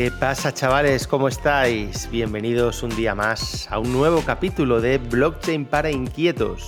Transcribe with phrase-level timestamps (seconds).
[0.00, 1.06] ¿Qué pasa chavales?
[1.06, 2.08] ¿Cómo estáis?
[2.10, 6.66] Bienvenidos un día más a un nuevo capítulo de Blockchain para Inquietos.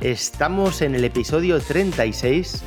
[0.00, 2.62] Estamos en el episodio 36.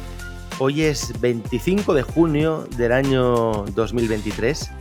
[0.59, 4.71] Hoy es 25 de junio del año 2023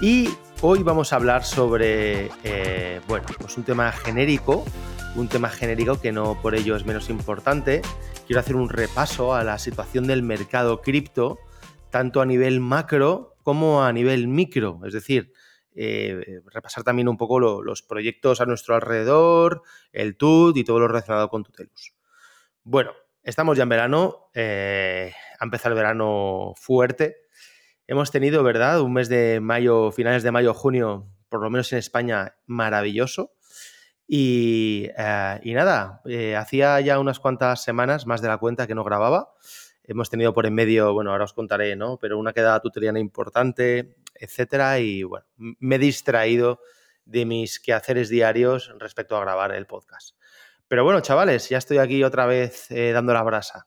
[0.00, 0.30] y
[0.62, 4.64] hoy vamos a hablar sobre, eh, bueno, pues un tema genérico,
[5.16, 7.82] un tema genérico que no por ello es menos importante.
[8.26, 11.38] Quiero hacer un repaso a la situación del mercado cripto,
[11.90, 15.32] tanto a nivel macro como a nivel micro, es decir,
[15.74, 20.88] eh, repasar también un poco los proyectos a nuestro alrededor, el TUT y todo lo
[20.88, 21.94] relacionado con Tutelus.
[22.62, 22.92] Bueno,
[23.22, 27.16] estamos ya en verano, eh, ha empezado el verano fuerte.
[27.86, 28.82] Hemos tenido, ¿verdad?
[28.82, 33.32] Un mes de mayo, finales de mayo, junio, por lo menos en España, maravilloso.
[34.06, 36.02] Y, eh, y nada,
[36.36, 39.32] hacía ya unas cuantas semanas, más de la cuenta, que no grababa.
[39.84, 41.98] Hemos tenido por en medio, bueno, ahora os contaré, ¿no?
[41.98, 46.60] Pero una quedada tutoriana importante, etcétera, y bueno, me he distraído
[47.04, 50.16] de mis quehaceres diarios respecto a grabar el podcast.
[50.68, 53.66] Pero bueno, chavales, ya estoy aquí otra vez eh, dando la brasa.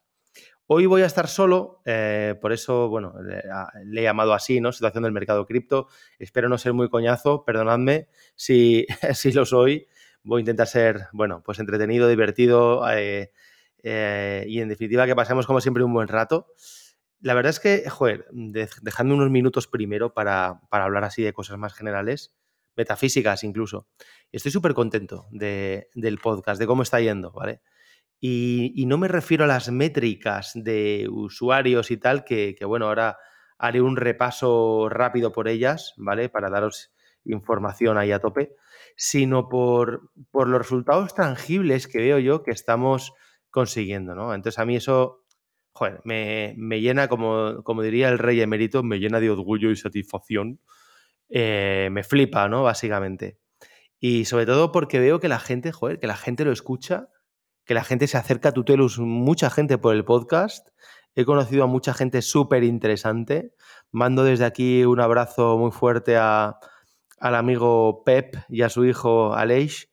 [0.68, 4.72] Hoy voy a estar solo, eh, por eso, bueno, le, he llamado así, ¿no?
[4.72, 5.88] Situación del mercado cripto.
[6.18, 9.88] Espero no ser muy coñazo, perdonadme si, si lo soy.
[10.24, 13.32] Voy a intentar ser, bueno, pues entretenido, divertido, eh,
[13.88, 16.48] eh, y en definitiva que pasemos como siempre un buen rato.
[17.20, 21.76] La verdad es que, joder, dejando unos minutos primero para, hablar así de cosas más
[21.76, 22.36] generales,
[22.76, 23.88] metafísicas incluso.
[24.32, 27.62] Estoy súper contento del podcast, de cómo está yendo, ¿vale?
[28.20, 33.20] Y, no me refiero a las métricas de usuarios y tal, que, bueno, ahora
[33.60, 36.28] haré un repaso rápido por ellas, ¿vale?
[36.30, 36.92] Para daros
[37.24, 38.56] información ahí a tope,
[38.96, 43.14] sino por, por los resultados tangibles que veo yo que estamos
[43.56, 44.34] consiguiendo, ¿no?
[44.36, 45.24] Entonces a mí eso,
[45.72, 50.60] joder, me, llena, como, como, diría el rey emérito, me llena de orgullo y satisfacción.
[51.30, 52.64] Eh, me flipa, ¿no?
[52.64, 53.40] Básicamente.
[53.98, 57.08] Y sobre todo porque veo que la gente, joder, que la gente lo escucha,
[57.66, 60.68] que la gente se acerca a Tutelus, mucha gente por el podcast.
[61.16, 63.54] He conocido a mucha gente súper interesante.
[63.90, 66.58] Mando desde aquí un abrazo muy fuerte a,
[67.20, 69.90] al amigo Pep y a su hijo Aleix,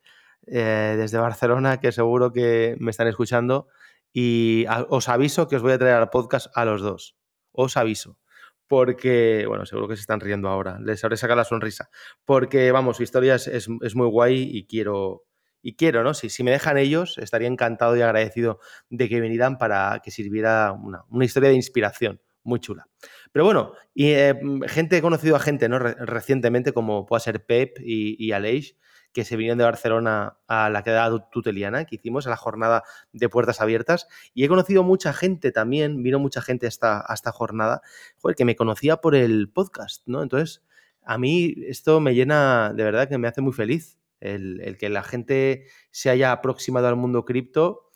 [0.46, 3.68] eh, desde Barcelona, que seguro que me están escuchando.
[4.12, 7.16] Y os aviso que os voy a traer al podcast a los dos.
[7.52, 8.18] Os aviso.
[8.66, 10.78] Porque, bueno, seguro que se están riendo ahora.
[10.80, 11.90] Les habré sacado la sonrisa.
[12.24, 15.24] Porque, vamos, su historia es, muy guay y quiero,
[15.62, 16.14] y quiero, ¿no?
[16.14, 20.72] Si, si, me dejan ellos, estaría encantado y agradecido de que vinieran para que sirviera
[20.72, 22.86] una, historia de inspiración muy chula.
[23.30, 24.34] Pero bueno, y, eh,
[24.66, 25.78] gente, he conocido a gente, ¿no?
[25.78, 28.76] recientemente, como pueda ser Pep y, y Aleix,
[29.12, 33.28] que se vinieron de Barcelona a la quedada tuteliana que hicimos, a la jornada de
[33.28, 34.08] puertas abiertas.
[34.34, 37.82] Y he conocido mucha gente también, vino mucha gente a esta, jornada,
[38.18, 40.22] joder, que me conocía por el podcast, ¿no?
[40.22, 40.62] Entonces,
[41.02, 43.98] a mí esto me llena, de verdad que me hace muy feliz.
[44.20, 47.88] El, que la gente se haya aproximado al mundo cripto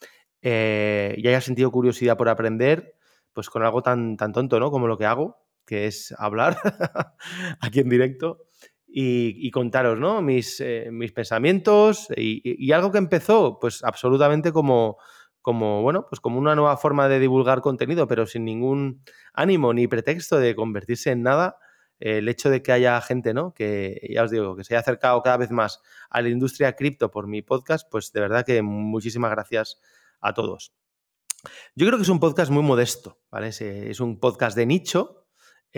[0.42, 2.96] eh, y haya sentido curiosidad por aprender,
[3.32, 4.72] pues con algo tan, tan tonto, ¿no?
[4.72, 6.58] Como lo que hago, que es hablar
[7.60, 8.46] aquí en directo
[8.88, 10.22] y, contaros ¿no?
[10.22, 14.98] mis, eh, mis pensamientos y, algo que empezó pues absolutamente como,
[15.42, 19.02] como, bueno, pues como una nueva forma de divulgar contenido, pero sin ningún
[19.34, 21.58] ánimo ni pretexto de convertirse en nada.
[21.98, 23.54] el hecho de que haya gente, ¿no?
[23.54, 25.80] Que ya os digo, que se haya acercado cada vez más
[26.10, 29.80] a la industria cripto por mi podcast, pues de verdad que muchísimas gracias
[30.20, 30.72] a todos.
[31.74, 33.48] Yo creo que es un podcast muy modesto, ¿vale?
[33.48, 35.25] Es un podcast de nicho,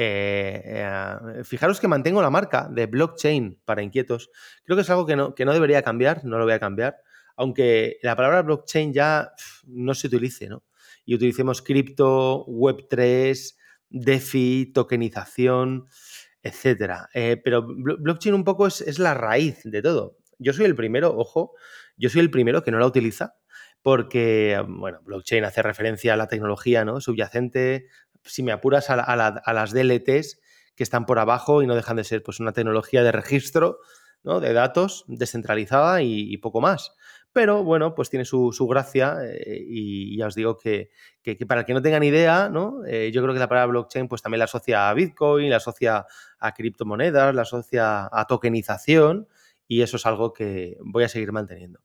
[0.01, 4.31] eh, eh, fijaros que mantengo la marca de blockchain para inquietos.
[4.63, 6.99] Creo que es algo que no, que no debería cambiar, no lo voy a cambiar,
[7.35, 9.33] aunque la palabra blockchain ya
[9.67, 10.63] no se utilice, ¿no?
[11.05, 13.57] Y utilicemos cripto, Web3,
[13.89, 15.89] DeFi, tokenización,
[16.45, 17.09] etcétera.
[17.13, 20.19] Eh, pero blockchain un poco es, es la raíz de todo.
[20.39, 21.55] Yo soy el primero, ojo,
[21.97, 23.35] yo soy el primero que no la utiliza
[23.83, 27.01] porque, bueno, blockchain hace referencia a la tecnología ¿no?
[27.01, 27.87] subyacente
[28.25, 30.41] si me apuras, a, las DLTs
[30.75, 33.79] que están por abajo y no dejan de ser pues, una tecnología de registro
[34.23, 34.41] ¿no?
[34.41, 36.93] de datos descentralizada y, poco más.
[37.33, 40.91] Pero bueno, pues tiene su, gracia eh, y ya os digo que,
[41.47, 42.85] para el que no tengan idea, ¿no?
[42.87, 46.07] Eh, yo creo que la palabra blockchain pues también la asocia a Bitcoin, la asocia
[46.39, 49.29] a criptomonedas, la asocia a tokenización
[49.69, 51.81] y eso es algo que voy a seguir manteniendo.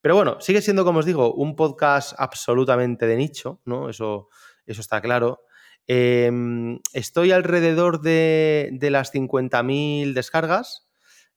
[0.00, 3.90] Pero bueno, sigue siendo, como os digo, un podcast absolutamente de nicho, ¿no?
[3.90, 4.28] Eso,
[4.64, 5.42] eso está claro.
[5.88, 10.88] Em, estoy alrededor de, las 50.000 descargas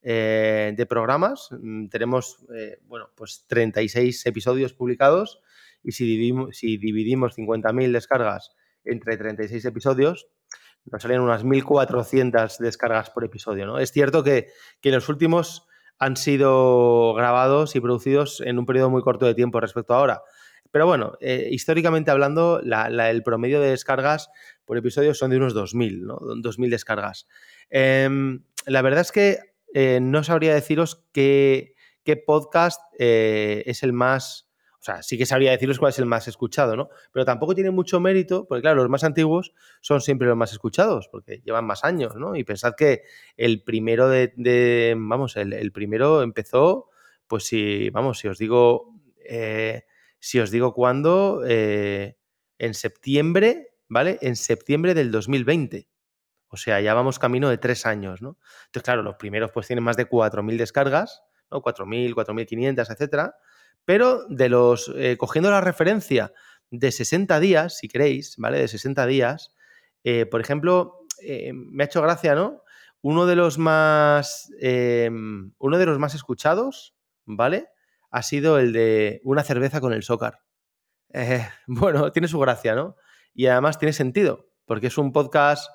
[0.01, 1.49] eh, de programas.
[1.51, 5.39] Mm, tenemos, eh, bueno, pues 36 episodios publicados
[5.83, 8.51] y si dividimos, si dividimos 50.000 descargas
[8.83, 10.27] entre 36 episodios,
[10.85, 13.77] nos salían unas 1.400 descargas por episodio, ¿no?
[13.77, 14.47] Es cierto que,
[14.81, 15.67] que los últimos
[15.99, 20.21] han sido grabados y producidos en un periodo muy corto de tiempo respecto a ahora.
[20.71, 24.29] Pero bueno, eh, históricamente hablando, el promedio de descargas
[24.65, 26.19] por episodio son de unos 2.000, ¿no?
[26.19, 27.27] 2.000 descargas.
[27.69, 29.39] Em, la verdad es que
[29.73, 34.49] eh, no sabría deciros qué, qué podcast eh, es el más
[34.79, 36.87] o sea, sí que sabría deciros cuál es el más escuchado, ¿no?
[37.11, 41.09] Pero tampoco tiene mucho mérito, porque claro, los más antiguos son siempre los más escuchados,
[41.09, 42.33] porque llevan más años, ¿no?
[42.37, 43.03] Y pensad que
[43.35, 46.89] el primero de, vamos, el, primero empezó,
[47.27, 48.95] pues si, vamos, si os digo,
[50.19, 52.17] si os digo cuándo, eh,
[52.57, 54.17] en septiembre, ¿vale?
[54.21, 55.89] En septiembre del 2020.
[56.49, 58.37] O sea, ya vamos camino de tres años, ¿no?
[58.65, 61.21] Entonces, claro, los primeros pues tienen más de 4.000 descargas,
[61.51, 61.61] ¿no?
[61.61, 63.35] 4.000, 4.500, etcétera
[63.85, 66.31] pero de los, eh, cogiendo la referencia
[66.69, 68.59] de 60 días, si queréis, ¿vale?
[68.59, 69.55] De 60 días,
[70.03, 71.07] eh, por ejemplo,
[71.51, 72.61] me ha hecho gracia, ¿no?
[73.01, 76.93] Uno de los más, uno de los más escuchados,
[77.25, 77.69] ¿vale?
[78.09, 80.41] Ha sido el de una cerveza con el Sócar.
[81.67, 82.95] bueno, tiene su gracia, ¿no?
[83.33, 85.69] Y además tiene sentido, porque es un podcast,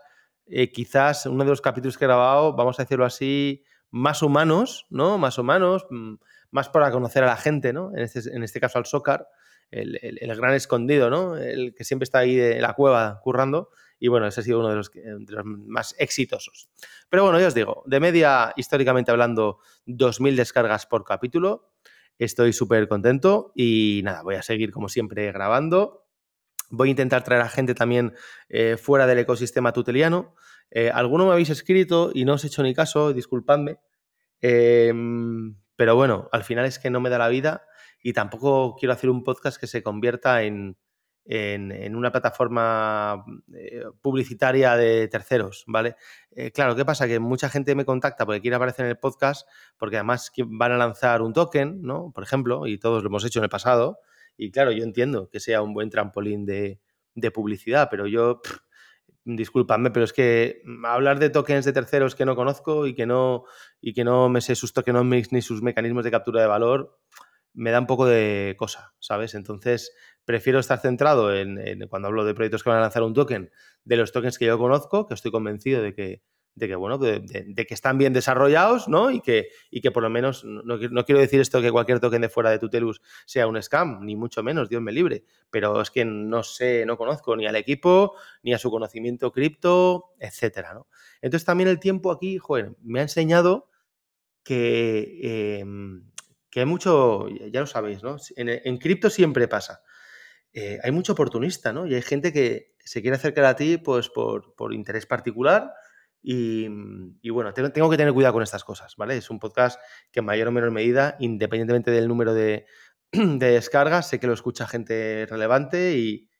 [0.72, 5.18] quizás uno de los capítulos que he grabado, vamos a decirlo así, más humanos, ¿no?
[5.18, 6.14] Más humanos, mm,
[6.50, 7.90] más para conocer a la gente, ¿no?
[7.94, 9.28] En este, este caso al Sócar,
[9.70, 11.36] el, gran escondido, ¿no?
[11.36, 13.70] El que siempre está ahí en la cueva currando.
[13.98, 14.90] Y bueno, ese ha sido uno de los,
[15.44, 16.68] más exitosos.
[17.08, 21.72] Pero bueno, ya os digo, de media, históricamente hablando, 2.000 descargas por capítulo.
[22.18, 26.06] Estoy súper contento y nada, voy a seguir como siempre grabando.
[26.70, 28.14] Voy a intentar traer a gente también
[28.48, 30.34] eh, fuera del ecosistema tuteliano.
[30.70, 33.78] Eh, alguno me habéis escrito y no os he hecho ni caso, disculpadme.
[34.40, 34.92] Eh,
[35.76, 37.66] pero bueno, al final es que no me da la vida
[38.02, 40.76] y tampoco quiero hacer un podcast que se convierta en,
[41.26, 43.24] una plataforma
[43.54, 45.96] eh, publicitaria de terceros, ¿vale?
[46.30, 47.06] Eh, claro, ¿qué pasa?
[47.06, 49.48] Que mucha gente me contacta porque quiere aparecer en el podcast,
[49.78, 52.12] porque además van a lanzar un token, ¿no?
[52.14, 54.00] Por ejemplo, y todos lo hemos hecho en el pasado.
[54.36, 56.80] Y claro, yo entiendo que sea un buen trampolín de,
[57.32, 58.42] publicidad, pero yo
[59.24, 63.06] disculpadme, pero es que mm, hablar de tokens de terceros que no conozco y que
[63.06, 63.44] no,
[63.80, 66.98] y que no me sé sus tokenomics ni sus mecanismos de captura de valor,
[67.54, 69.34] me da un poco de cosa, ¿sabes?
[69.34, 69.94] Entonces,
[70.24, 73.50] prefiero estar centrado en, cuando hablo de proyectos que van a lanzar un token,
[73.84, 76.22] de los tokens que yo conozco, que estoy convencido de que,
[76.54, 79.10] de que bueno, de, que están bien desarrollados, ¿no?
[79.10, 82.28] Y que, y que por lo menos, no, quiero decir esto que cualquier token de
[82.28, 86.04] fuera de Tutelus sea un scam, ni mucho menos, Dios me libre, pero es que
[86.04, 90.86] no sé, no conozco ni al equipo, ni a su conocimiento cripto, etcétera, ¿no?
[91.20, 93.68] Entonces también el tiempo aquí, joder, me ha enseñado
[94.44, 96.04] que, em,
[96.54, 98.16] que hay mucho, ya lo sabéis, ¿no?
[98.36, 99.82] En, cripto siempre pasa.
[100.54, 101.86] Eh, hay mucho oportunista, ¿no?
[101.86, 105.74] Y hay gente que se quiere acercar a ti pues, por, por interés particular
[106.26, 109.18] y, bueno, tengo, que tener cuidado con estas cosas, ¿vale?
[109.18, 109.78] Es un podcast
[110.10, 112.64] que en mayor o menor medida, independientemente del número de,
[113.12, 116.30] descargas, sé que lo escucha gente relevante y,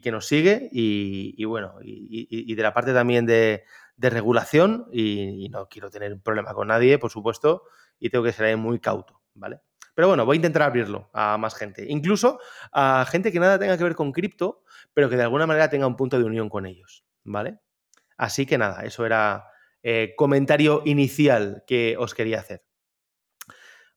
[0.00, 3.64] que nos sigue y, bueno, y, de la parte también de,
[3.98, 7.64] regulación y, no quiero tener un problema con nadie, por supuesto,
[8.00, 9.60] y tengo que ser muy cauto, ¿vale?
[9.94, 12.40] Pero bueno, voy a intentar abrirlo a más gente, incluso
[12.72, 15.86] a gente que nada tenga que ver con cripto, pero que de alguna manera tenga
[15.86, 17.60] un punto de unión con ellos, ¿vale?
[18.16, 19.44] Así que nada, eso era
[19.82, 22.64] eh, comentario inicial que os quería hacer.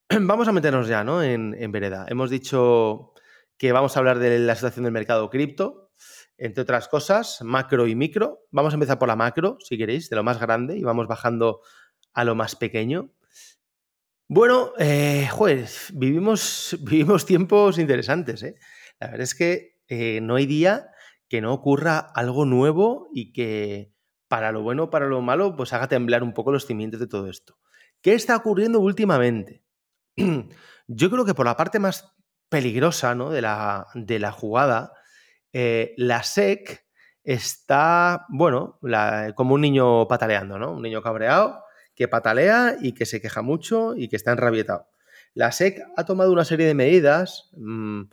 [0.22, 1.24] Vamos a meternos ya ¿no?
[1.24, 2.06] en, vereda.
[2.10, 3.14] Hemos dicho
[3.58, 5.92] que vamos a hablar de la situación del mercado cripto,
[6.38, 8.46] entre otras cosas, macro y micro.
[8.52, 11.62] Vamos a empezar por la macro, si queréis, de lo más grande, y vamos bajando
[12.14, 13.10] a lo más pequeño.
[14.30, 15.30] Bueno, eh,
[15.94, 18.44] vivimos, vivimos tiempos interesantes.
[18.44, 18.56] ¿eh?
[19.00, 20.92] La verdad es que eh, no hay día
[21.30, 23.94] que no ocurra algo nuevo y que,
[24.28, 27.08] para lo bueno o para lo malo, pues haga temblar un poco los cimientos de
[27.08, 27.58] todo esto.
[28.02, 29.64] ¿Qué está ocurriendo últimamente?
[30.88, 32.14] Yo creo que por la parte más
[32.50, 33.30] peligrosa ¿no?
[33.30, 34.92] de, la, de, la, jugada,
[35.54, 36.86] eh, la SEC
[37.24, 38.80] está, bueno,
[39.36, 40.74] como un niño pataleando, ¿no?
[40.74, 41.67] Un niño cabreado
[41.98, 44.88] que patalea y que se queja mucho y que está enrabietado.
[45.34, 48.04] La SEC ha tomado una serie de medidas mm,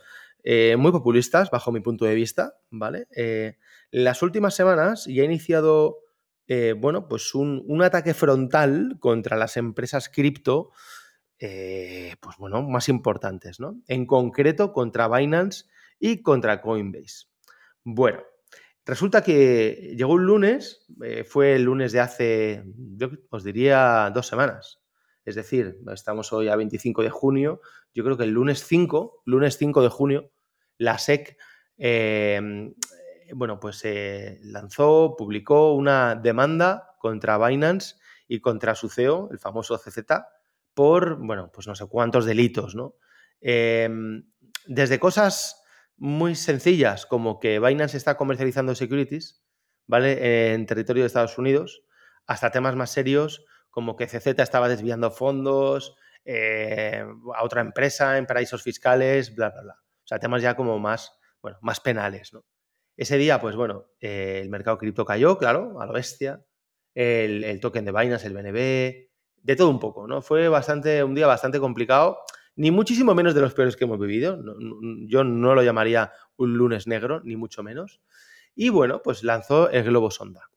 [0.43, 3.07] eh, muy populistas, bajo mi punto de vista, ¿vale?
[3.15, 3.59] Eh,
[3.91, 5.99] las últimas semanas ya ha iniciado
[6.49, 10.71] eh, bueno, pues un, ataque frontal contra las empresas cripto,
[11.39, 13.83] pues bueno, más importantes, ¿no?
[13.87, 15.67] En concreto contra Binance
[15.99, 17.27] y contra Coinbase.
[17.83, 18.23] Bueno,
[18.85, 22.65] resulta que llegó un lunes, eh, fue el lunes de hace,
[22.97, 24.81] yo os diría, dos semanas.
[25.25, 27.61] Es decir, estamos hoy a 25 de junio,
[27.95, 30.31] yo creo que el lunes 5, lunes 5 de junio,
[30.79, 31.37] la SEC
[33.33, 37.97] bueno, pues se lanzó, publicó una demanda contra Binance
[38.29, 40.05] y contra su CEO, el famoso CZ,
[40.75, 42.97] por, bueno, pues no sé cuántos delitos, ¿no?
[43.41, 44.25] Em,
[44.67, 45.63] desde cosas
[45.97, 49.43] muy sencillas como que Binance está comercializando securities,
[49.87, 50.53] ¿vale?
[50.53, 51.83] En territorio de Estados Unidos,
[52.27, 58.27] hasta temas más serios como que CZ estaba desviando fondos eh, a otra empresa en
[58.27, 59.75] paraísos fiscales, bla, bla, bla.
[59.75, 62.45] O sea, temas ya como más, bueno, más penales, ¿no?
[62.97, 66.45] Ese día, pues bueno, eh, el mercado cripto cayó, claro, a lo bestia.
[66.95, 69.11] El, el, token de Binance, el BNB,
[69.43, 70.23] de todo un poco, ¿no?
[70.23, 72.21] Fue bastante, un día bastante complicado,
[72.57, 74.43] ni muchísimo menos de los peores que hemos vivido.
[75.07, 78.01] yo no lo llamaría un lunes negro, ni mucho menos.
[78.55, 80.51] Y bueno, pues lanzó el globo sonda.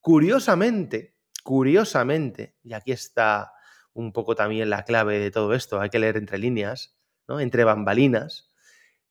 [0.00, 3.52] Curiosamente, curiosamente, y aquí está
[3.92, 6.96] un poco también la clave de todo esto, hay que leer entre líneas,
[7.28, 7.40] ¿no?
[7.40, 8.50] Entre bambalinas.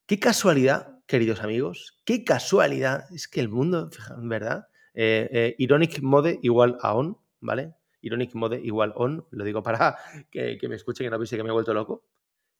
[0.06, 6.40] Qué casualidad, queridos amigos, qué casualidad, es que el mundo, verdad, eh, eh, Ironic Mode
[6.44, 7.74] igual a on, ¿vale?
[8.02, 9.98] Ironic Mode igual on, lo digo para
[10.32, 12.04] que, me escuchen que no piense que me he vuelto loco.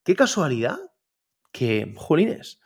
[0.04, 0.78] Qué casualidad
[1.52, 2.60] que, jolines,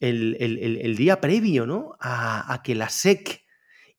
[0.00, 1.96] el, día previo ¿no?
[2.00, 3.44] a, a, que la SEC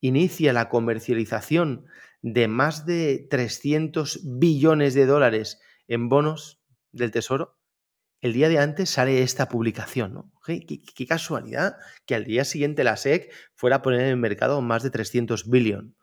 [0.01, 1.85] inicia la comercialización
[2.21, 6.61] de más de 300 billones de dólares en bonos
[6.91, 7.57] del Tesoro,
[8.23, 10.13] el día de antes sale esta publicación.
[10.13, 10.31] ¿no?
[10.45, 11.75] Qué, casualidad
[12.05, 15.49] que al día siguiente la SEC fuera a poner en el mercado más de 300
[15.49, 15.93] billones.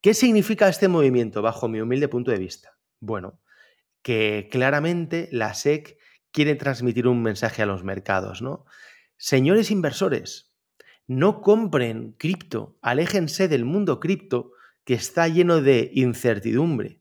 [0.00, 2.78] ¿Qué significa este movimiento bajo mi humilde punto de vista?
[3.00, 3.40] Bueno,
[4.02, 5.98] que claramente la SEC
[6.32, 8.64] quiere transmitir un mensaje a los mercados, ¿no?
[9.16, 10.54] Señores inversores,
[11.06, 14.52] no compren cripto, aléjense del mundo cripto
[14.84, 17.00] que está lleno de incertidumbre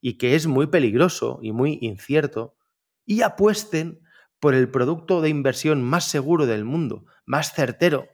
[0.00, 2.56] y que es muy peligroso y muy incierto,
[3.04, 4.00] y apuesten
[4.38, 8.08] por el producto de inversión más seguro del mundo, más certero,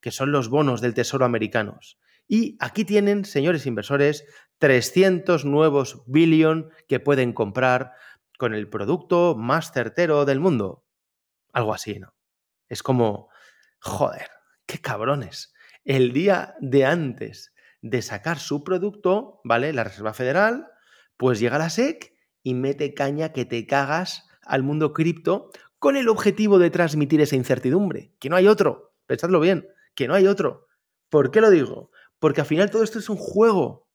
[0.00, 1.98] que son los bonos del Tesoro americanos.
[2.28, 4.24] Y aquí tienen, señores inversores,
[4.58, 7.92] 300 nuevos billion que pueden comprar
[8.40, 10.86] con el producto más certero del mundo.
[11.52, 12.14] Algo así, ¿no?
[12.70, 13.28] Es como,
[13.80, 14.30] joder,
[14.64, 15.52] qué cabrones.
[15.84, 19.74] El día de antes de sacar su producto, ¿vale?
[19.74, 20.68] La Reserva Federal,
[21.18, 26.08] pues llega la SEC y mete caña que te cagas al mundo cripto con el
[26.08, 30.66] objetivo de transmitir esa incertidumbre, que no hay otro, pensadlo bien, que no hay otro.
[31.10, 31.90] ¿Por qué lo digo?
[32.18, 33.86] Porque al final todo esto es un juego.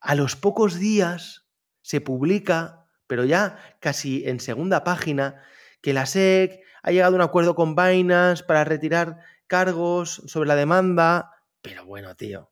[0.00, 1.48] A los pocos días
[1.80, 2.83] se publica,
[3.14, 5.40] pero ya casi en segunda página,
[5.80, 10.56] que la SEC ha llegado a un acuerdo con Binance para retirar cargos sobre la
[10.56, 11.30] demanda.
[11.62, 12.50] Pero bueno, tío,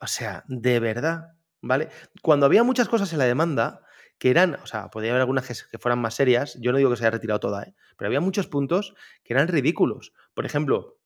[0.00, 1.88] o sea, de verdad, ¿vale?
[2.20, 3.82] Cuando había muchas cosas en la demanda
[4.18, 6.96] que eran, o sea, podía haber algunas que, fueran más serias, yo no digo que
[6.96, 7.74] se haya retirado toda, ¿eh?
[7.96, 10.14] pero había muchos puntos que eran ridículos.
[10.34, 10.98] Por ejemplo,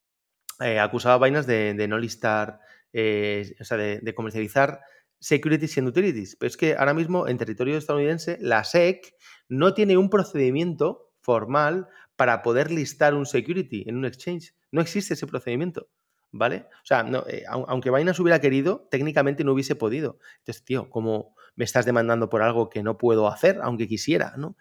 [0.60, 2.60] eh, acusaba a Binance de, no listar,
[2.94, 4.80] eh, o sea, de, comercializar
[5.20, 6.36] securities and utilities.
[6.36, 9.14] Pero es que ahora mismo en territorio estadounidense la SEC
[9.48, 14.54] no tiene un procedimiento formal para poder listar un security en un exchange.
[14.72, 15.88] No existe ese procedimiento.
[16.32, 16.68] ¿Vale?
[16.74, 20.20] O sea, no, eh, aunque Binance hubiera querido, técnicamente no hubiese podido.
[20.38, 24.56] Entonces, tío, como me estás demandando por algo que no puedo hacer, aunque quisiera, ¿no?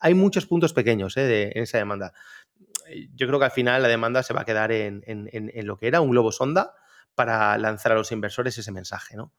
[0.00, 1.52] Hay muchos puntos pequeños ¿eh?
[1.54, 2.12] en esa demanda.
[2.88, 5.02] Eh, yo creo que al final la demanda se va a quedar en,
[5.64, 6.74] lo que era un globo sonda
[7.14, 9.32] para lanzar a los inversores ese mensaje, ¿no?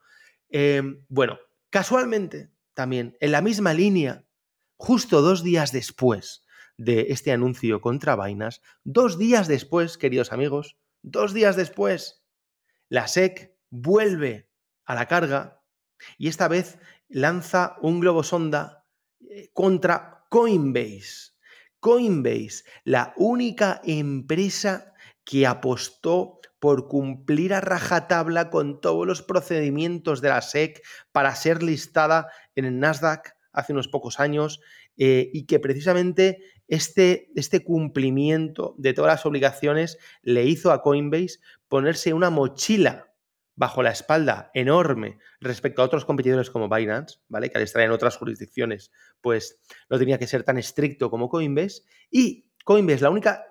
[0.50, 1.38] Em, bueno,
[1.70, 4.24] casualmente, también, en la misma línea,
[4.76, 6.44] justo dos días después
[6.76, 12.24] de este anuncio contra Binance, dos días después, queridos amigos, Dos días después,
[12.88, 14.50] la SEC vuelve
[14.84, 15.62] a la carga
[16.16, 16.78] y esta vez
[17.08, 18.84] lanza un globo sonda
[19.20, 21.34] eh, contra Coinbase.
[21.80, 24.92] Coinbase, la única empresa
[25.28, 30.82] que apostó por cumplir a rajatabla con todos los procedimientos de la SEC
[31.12, 34.58] para ser listada en el Nasdaq hace unos pocos años
[34.96, 41.40] eh, y que precisamente este, este cumplimiento de todas las obligaciones le hizo a Coinbase
[41.68, 43.12] ponerse una mochila
[43.54, 47.50] bajo la espalda enorme respecto a otros competidores como Binance, ¿vale?
[47.50, 51.82] Que al estar en otras jurisdicciones, pues no tenía que ser tan estricto como Coinbase.
[52.10, 53.44] Y Coinbase, la única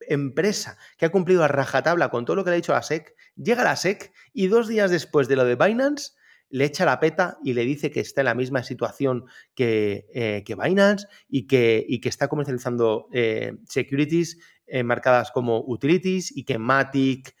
[0.00, 3.14] empresa que ha cumplido a rajatabla con todo lo que le ha dicho la SEC,
[3.36, 6.12] llega a la SEC y dos días después de lo de Binance
[6.54, 9.24] le echa la peta y le dice que está en la misma situación
[9.56, 15.64] que, eh, que Binance y que, y que, está comercializando eh, securities eh, marcadas como
[15.66, 17.34] utilities y que Matic,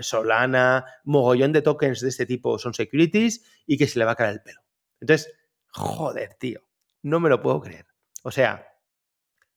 [0.00, 4.16] Solana, mogollón de tokens de este tipo son securities y que se le va a
[4.16, 4.60] caer el pelo.
[5.00, 5.32] Entonces,
[5.68, 6.62] joder, tío,
[7.02, 7.86] no me lo puedo creer.
[8.24, 8.69] O sea,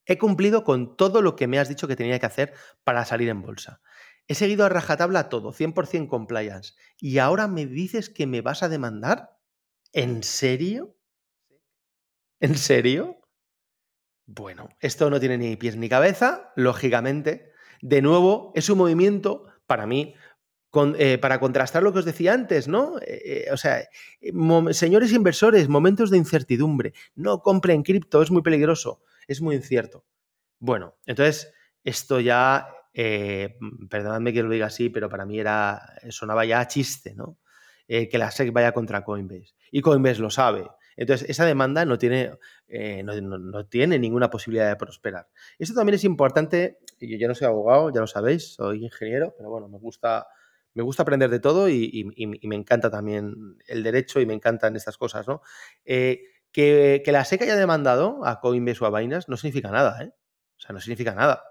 [0.05, 3.29] he cumplido con todo lo que me has dicho que tenía que hacer para salir
[3.29, 3.81] en bolsa.
[4.27, 6.73] He seguido a rajatabla todo, 100% compliance.
[6.97, 9.37] ¿Y ahora me dices que me vas a demandar?
[9.91, 10.95] ¿En serio?
[12.39, 13.19] ¿En serio?
[14.25, 17.51] Bueno, esto no tiene ni pies ni cabeza, lógicamente.
[17.81, 20.15] De nuevo, es un movimiento, para mí,
[20.97, 22.97] eh, para contrastar lo que os decía antes, ¿no?
[22.99, 23.83] Eh, eh, o sea,
[24.71, 30.05] señores inversores, momentos de incertidumbre, no compren cripto, es muy peligroso, es muy incierto.
[30.59, 31.53] Bueno, entonces,
[31.83, 37.37] esto ya, perdonadme que lo diga así, pero para mí era, sonaba ya chiste, ¿no?
[37.87, 39.53] que la SEC vaya contra Coinbase.
[39.69, 40.67] Y Coinbase lo sabe.
[40.95, 42.37] Entonces, esa demanda no tiene,
[42.67, 45.27] eh, no, tiene ninguna posibilidad de prosperar.
[45.57, 49.67] Esto también es importante, yo, no soy abogado, ya lo sabéis, soy ingeniero, pero bueno,
[49.67, 50.27] me gusta,
[50.73, 54.97] me gusta aprender de todo y, me encanta también el derecho y me encantan estas
[54.97, 55.41] cosas, ¿no?
[55.85, 56.21] Eh,
[56.53, 60.13] que, la SEC haya demandado a Coinbase o a Binance no significa nada, ¿eh?
[60.57, 61.43] O sea, no significa nada.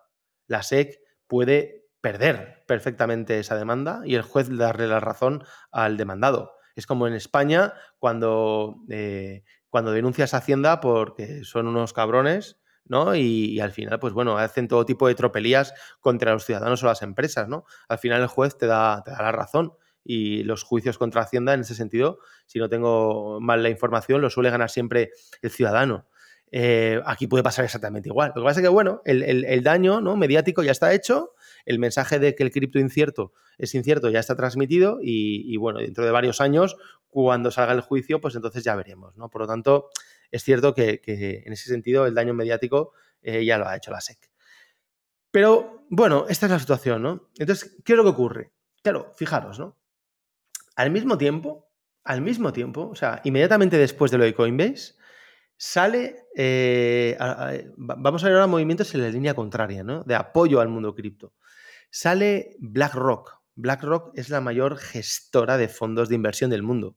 [0.47, 6.55] La SEC puede perder perfectamente esa demanda y el juez darle la razón al demandado.
[6.77, 13.15] Es como en España cuando, eh, cuando denuncias a Hacienda porque son unos cabrones, ¿no?
[13.15, 17.03] Y, al final, pues bueno, hacen todo tipo de tropelías contra los ciudadanos o las
[17.03, 17.65] empresas, ¿no?
[17.89, 21.55] Al final el juez te da, te da la razón y los juicios contra Hacienda
[21.55, 25.11] en ese sentido, si no tengo mal la información, lo suele ganar siempre
[25.43, 26.07] el ciudadano.
[26.51, 28.33] Eh, aquí puede pasar exactamente igual.
[28.35, 30.17] Lo que pasa es que, bueno, el, el daño ¿no?
[30.17, 31.33] mediático ya está hecho
[31.65, 36.05] el mensaje de que el cripto incierto es incierto ya está transmitido y, bueno, dentro
[36.05, 36.77] de varios años,
[37.09, 39.29] cuando salga el juicio, pues entonces ya veremos, ¿no?
[39.29, 39.91] Por lo tanto,
[40.31, 42.93] es cierto que, en ese sentido el daño mediático
[43.23, 44.31] eh, ya lo ha hecho la SEC.
[45.31, 47.31] Pero bueno, esta es la situación, ¿no?
[47.39, 48.53] Entonces, ¿qué es lo que ocurre?
[48.83, 49.79] Claro, fijaros, ¿no?
[50.77, 51.71] Al mismo tiempo,
[52.05, 54.95] al mismo tiempo, o sea, inmediatamente después de lo de Coinbase,
[55.57, 57.17] sale, eh,
[57.77, 60.03] vamos a ver ahora movimientos en la línea contraria, ¿no?
[60.03, 61.35] De apoyo al mundo cripto.
[61.91, 63.43] Sale BlackRock.
[63.55, 66.97] BlackRock es la mayor gestora de fondos de inversión del mundo.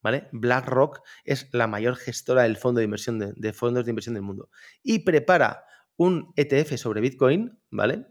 [0.00, 0.28] ¿Vale?
[0.32, 4.48] BlackRock es la mayor gestora del fondo de inversión de, fondos de inversión del mundo.
[4.82, 5.64] Y prepara
[5.96, 8.06] un ETF sobre Bitcoin, ¿vale?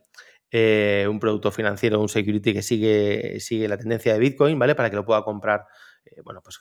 [0.53, 4.75] Eh, un producto financiero, un security que sigue, sigue la tendencia de Bitcoin, ¿vale?
[4.75, 5.65] Para que lo pueda comprar,
[6.03, 6.59] eh, bueno, pues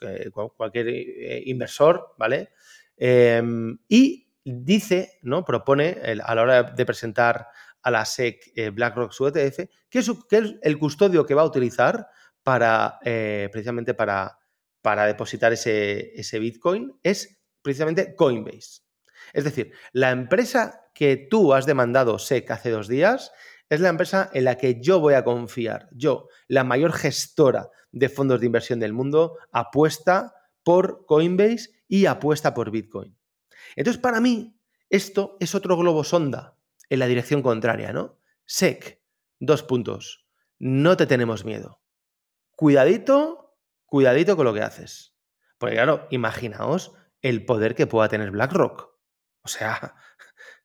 [0.54, 2.50] cualquier eh, inversor, ¿vale?
[2.96, 5.44] Em, y dice, ¿no?
[5.44, 7.48] Propone a la hora de presentar
[7.82, 10.10] a la SEC BlackRock su ETF, que es,
[10.62, 12.06] el custodio que va a utilizar
[12.44, 14.38] para, precisamente para,
[14.82, 18.82] para depositar ese, ese Bitcoin, es precisamente Coinbase.
[19.32, 23.32] Es decir, la empresa que tú has demandado SEC hace dos días
[23.70, 25.88] es la empresa en la que yo voy a confiar.
[25.92, 32.52] Yo, la mayor gestora de fondos de inversión del mundo, apuesta por Coinbase y apuesta
[32.52, 33.16] por Bitcoin.
[33.76, 34.56] Entonces, para mí,
[34.90, 36.56] esto es otro globo sonda
[36.88, 38.18] en la dirección contraria, ¿no?
[38.44, 39.00] SEC,
[39.38, 40.26] dos puntos.
[40.58, 41.80] No te tenemos miedo.
[42.56, 43.56] Cuidadito,
[43.86, 45.14] cuidadito con lo que haces.
[45.58, 48.90] Porque claro, imaginaos el poder que pueda tener BlackRock.
[49.42, 49.94] O sea,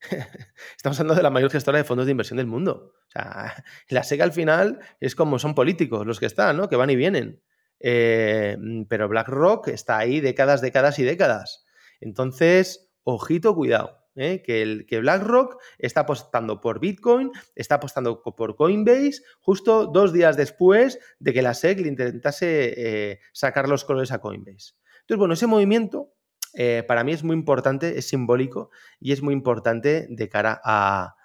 [0.75, 2.93] estamos hablando de la mayor gestora de fondos de inversión del mundo.
[3.07, 3.53] O sea,
[3.89, 6.69] la SEC al final es como son políticos los que están, ¿no?
[6.69, 7.41] Que van y vienen.
[7.79, 11.65] Eh, pero BlackRock está ahí décadas, décadas y décadas.
[11.99, 14.05] Entonces, ojito, cuidado.
[14.15, 14.41] ¿eh?
[14.43, 21.33] que BlackRock está apostando por Bitcoin, está apostando por Coinbase, justo dos días después de
[21.33, 24.73] que la SEC le intentase eh, sacar los colores a Coinbase.
[25.01, 26.14] Entonces, bueno, ese movimiento
[26.55, 31.15] eh, para mí es muy importante, es simbólico y es muy importante de cara a,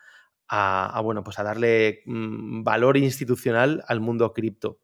[1.03, 4.81] bueno, pues a darle mm, valor institucional al mundo cripto.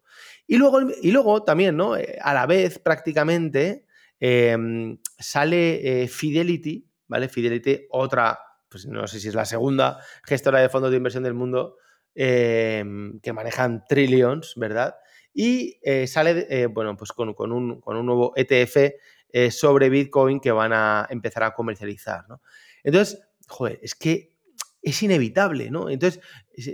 [0.47, 1.95] Y luego, y luego también, ¿no?
[1.95, 3.85] A la vez, prácticamente,
[4.21, 7.29] em, sale Fidelity ¿vale?
[7.29, 11.35] Fidelity, otra, pues no sé si es la segunda gestora de fondos de inversión del
[11.35, 11.77] mundo
[12.15, 14.97] em, que manejan trillions, ¿verdad?
[15.33, 18.95] Y eh, sale, eh, bueno, pues con, un, nuevo ETF
[19.39, 22.41] eh, sobre Bitcoin que van a empezar a comercializar, ¿no?
[22.83, 24.35] Entonces, joder, es que
[24.81, 25.91] es inevitable, ¿no?
[25.91, 26.23] Entonces,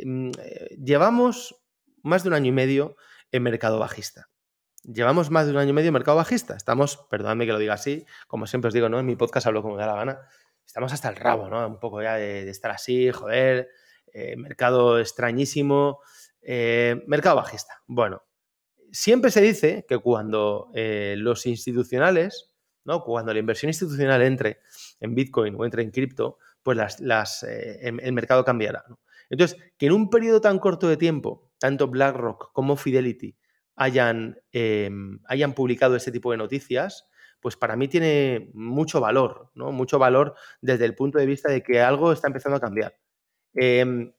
[0.04, 0.30] mm,
[0.80, 1.60] llevamos
[2.04, 2.94] más de un año y medio
[3.32, 4.28] en mercado bajista.
[4.84, 6.54] Llevamos más de un año y medio en mercado bajista.
[6.54, 9.00] Estamos, perdóname que lo diga así, como siempre os digo, ¿no?
[9.00, 10.20] En mi podcast hablo como me da la gana.
[10.64, 11.66] Estamos hasta el rabo, ¿no?
[11.66, 13.70] Un poco ya de, estar así, joder,
[14.12, 15.98] eh, mercado extrañísimo,
[16.42, 17.82] eh, mercado bajista.
[17.88, 18.22] Bueno,
[18.92, 22.51] siempre se dice que cuando eh, los institucionales,
[22.84, 23.02] ¿no?
[23.02, 24.58] Cuando la inversión institucional entre
[25.00, 28.84] en Bitcoin o entre en cripto, pues las, el mercado cambiará.
[29.30, 33.36] Entonces, que en un periodo tan corto de tiempo, tanto BlackRock como Fidelity
[33.76, 37.08] hayan, em, hayan publicado este tipo de noticias,
[37.40, 39.72] pues para mí tiene mucho valor, ¿no?
[39.72, 42.96] Mucho valor desde el punto de vista de que algo está empezando a cambiar.
[43.54, 44.12] Em,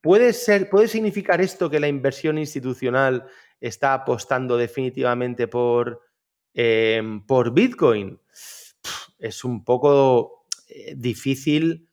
[0.00, 3.26] ¿Puede, ser, ¿Puede significar esto que la inversión institucional
[3.60, 6.02] está apostando definitivamente por,
[6.54, 8.20] em, por Bitcoin?
[9.18, 11.88] Es un poco eh, difícil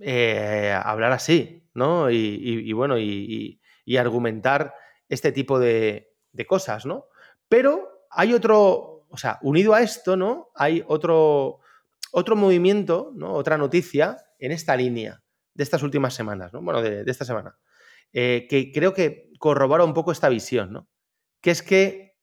[0.00, 2.10] eh, hablar así, ¿no?
[2.10, 3.60] Y, bueno, y,
[3.98, 4.74] argumentar
[5.08, 6.14] este tipo de,
[6.46, 7.06] cosas, ¿no?
[7.48, 10.50] Pero hay otro, o sea, unido a esto, ¿no?
[10.54, 11.60] Hay otro,
[12.12, 13.32] otro movimiento, ¿no?
[13.32, 15.22] Otra noticia en esta línea
[15.54, 16.62] de estas últimas semanas, ¿no?
[16.62, 17.58] Bueno, de, esta semana,
[18.12, 20.88] eh, que creo que corrobora un poco esta visión, ¿no?
[21.40, 22.16] Que es que,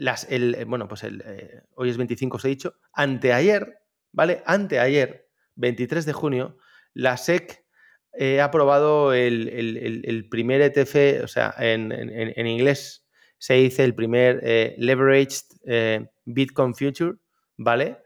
[0.00, 3.78] las, el, bueno, pues el, eh, hoy es 25, os he dicho, anteayer,
[4.12, 4.42] ¿vale?
[4.46, 6.58] Anteayer, 23 de junio,
[6.92, 7.64] la SEC
[8.40, 14.40] ha aprobado el, primer ETF, o sea, en, en, inglés se dice el primer
[14.78, 17.14] leveraged Bitcoin Future,
[17.56, 17.98] ¿vale?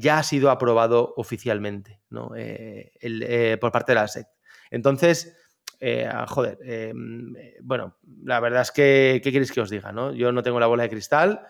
[0.00, 2.00] ya ha sido aprobado oficialmente.
[2.36, 4.26] Eh, eh, por parte de la SEC.
[4.70, 5.36] Entonces,
[5.80, 9.92] eh, joder, em, bueno, la verdad es que, ¿qué queréis que os diga?
[9.92, 10.12] ¿no?
[10.12, 11.40] Yo no tengo la bola de cristal.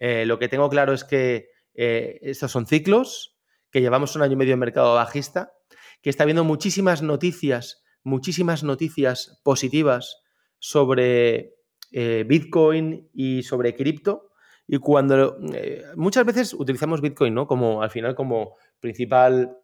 [0.00, 3.38] lo que tengo claro es que estos son ciclos,
[3.70, 5.52] que llevamos un año y medio en mercado bajista,
[6.02, 10.22] que está habiendo muchísimas noticias, muchísimas noticias positivas
[10.58, 11.54] sobre
[11.90, 14.30] Bitcoin y sobre cripto.
[14.66, 15.38] Y cuando
[15.96, 17.46] muchas veces utilizamos Bitcoin, ¿no?
[17.46, 19.58] Como al final como principal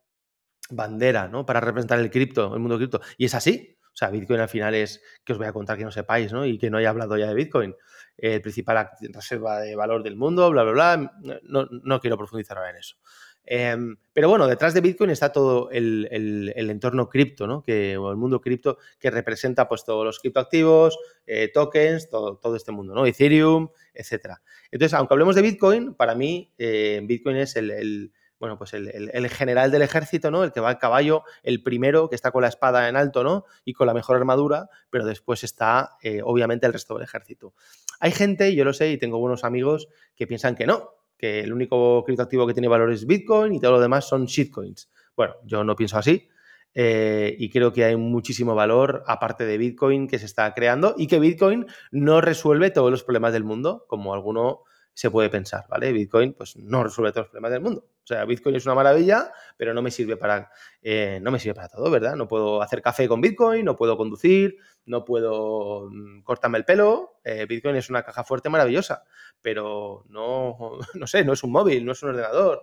[0.70, 1.44] bandera, ¿no?
[1.44, 3.00] Para representar el cripto, el mundo cripto.
[3.18, 3.76] Y es así.
[3.92, 6.46] O sea, Bitcoin al final es, que os voy a contar que no sepáis, ¿no?
[6.46, 7.74] Y que no haya hablado ya de Bitcoin.
[8.16, 11.12] El principal reserva de valor del mundo, bla, bla, bla.
[11.42, 12.96] No, quiero profundizar ahora en eso.
[13.44, 16.08] Em, pero bueno, detrás de Bitcoin está todo el,
[16.54, 17.62] entorno cripto, ¿no?
[17.62, 22.54] Que, o el mundo cripto que representa pues todos los criptoactivos, eh, tokens, todo, todo,
[22.54, 23.06] este mundo, ¿no?
[23.06, 24.42] Ethereum, etcétera.
[24.70, 29.70] Entonces, aunque hablemos de Bitcoin, para mí eh, Bitcoin es el, bueno, pues el, general
[29.70, 30.42] del ejército, ¿no?
[30.42, 33.44] El que va a caballo, el primero que está con la espada en alto, ¿no?
[33.66, 37.52] Y con la mejor armadura, pero después está, eh, obviamente, el resto del ejército.
[38.00, 41.52] Hay gente, yo lo sé, y tengo buenos amigos que piensan que no, que el
[41.52, 44.88] único criptoactivo que tiene valor es Bitcoin y todo lo demás son shitcoins.
[45.14, 46.26] Bueno, yo no pienso así.
[46.72, 51.08] Eh, y creo que hay muchísimo valor aparte de Bitcoin que se está creando y
[51.08, 54.62] que Bitcoin no resuelve todos los problemas del mundo, como alguno
[55.00, 55.92] se puede pensar, ¿vale?
[55.92, 57.86] Bitcoin pues no resuelve todos los problemas del mundo.
[58.04, 60.50] O sea, Bitcoin es una maravilla, pero no me sirve para,
[60.82, 62.16] eh, no me sirve para todo, ¿verdad?
[62.16, 67.14] No puedo hacer café con Bitcoin, no puedo conducir, no puedo mm, cortarme el pelo.
[67.24, 69.04] Eh, Bitcoin es una caja fuerte maravillosa,
[69.40, 72.60] pero no, no sé, no es un móvil, no es un ordenador,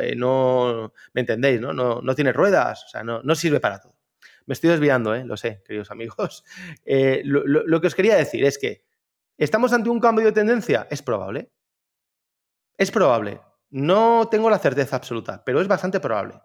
[0.00, 1.60] eh, no, ¿me entendéis?
[1.60, 1.72] No?
[1.72, 3.96] No, tiene ruedas, o sea, no, no sirve para todo.
[4.46, 5.24] Me estoy desviando, ¿eh?
[5.24, 6.44] lo sé, queridos amigos.
[7.24, 8.84] lo que os quería decir es que,
[9.36, 10.86] ¿estamos ante un cambio de tendencia?
[10.88, 11.50] Es probable,
[12.76, 13.40] es probable.
[13.70, 16.40] No tengo la certeza absoluta, pero es bastante probable.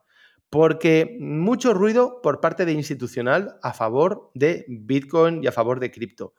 [0.50, 5.92] Porque mucho ruido por parte de institucional a favor de Bitcoin y a favor de
[5.92, 6.34] cripto.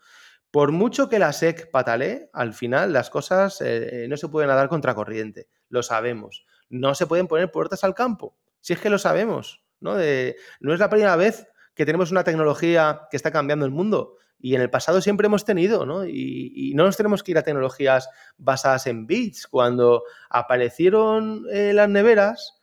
[0.51, 4.68] Por mucho que la SEC patalee, al final las cosas eh, no se pueden dar
[4.70, 5.48] contracorriente.
[5.68, 6.46] Lo sabemos.
[6.70, 8.38] No se pueden poner puertas al campo.
[8.61, 9.62] Si es que lo sabemos.
[9.81, 9.94] ¿no?
[9.94, 11.46] no es la primera vez
[11.79, 14.17] que tenemos una tecnología que está cambiando el mundo.
[14.41, 16.05] Y en el pasado siempre hemos tenido, ¿no?
[16.05, 19.47] Y, no nos tenemos que ir a tecnologías basadas en bits.
[19.47, 22.61] Cuando aparecieron eh, las neveras,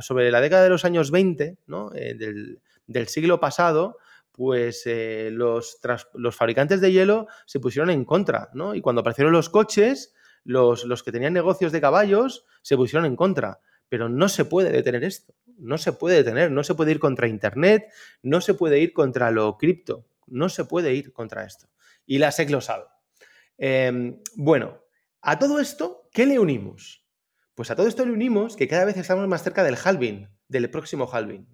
[0.00, 1.90] sobre la década de los años 20, ¿no?
[1.94, 2.14] Eh,
[2.86, 3.98] del, siglo pasado,
[4.32, 5.78] pues eh, los,
[6.14, 8.74] los, fabricantes de hielo se pusieron en contra, ¿no?
[8.74, 13.16] Y cuando aparecieron los coches, los, los que tenían negocios de caballos se pusieron en
[13.16, 13.60] contra.
[13.90, 17.28] Pero no se puede detener esto, no se puede detener, no se puede ir contra
[17.28, 17.92] Internet,
[18.22, 20.06] no se puede ir contra lo cripto.
[20.26, 21.68] No se puede ir contra esto.
[22.06, 22.84] Y la SEC lo sabe.
[23.58, 24.80] Em, bueno,
[25.20, 27.04] a todo esto, ¿qué le unimos?
[27.54, 30.70] Pues a todo esto le unimos que cada vez estamos más cerca del halving, del
[30.70, 31.46] próximo halving.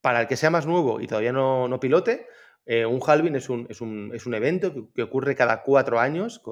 [0.00, 2.26] Para el que sea más nuevo y todavía no, pilote,
[2.66, 6.42] eh, un halving es un, es un, evento que, ocurre cada cuatro años,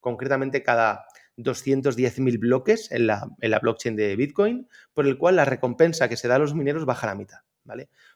[0.00, 1.06] concretamente cada
[1.38, 6.16] 210.000 bloques en la, en la blockchain de Bitcoin, por el cual la recompensa que
[6.16, 7.38] se da a los mineros baja la mitad.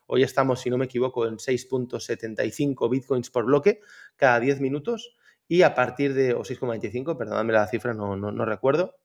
[0.06, 3.80] Hoy estamos, si no me equivoco, en 6.75 bitcoins por bloque
[4.16, 5.16] cada 10 minutos
[5.48, 8.96] y a partir de, o 6,25, perdóname la cifra, no, no, recuerdo.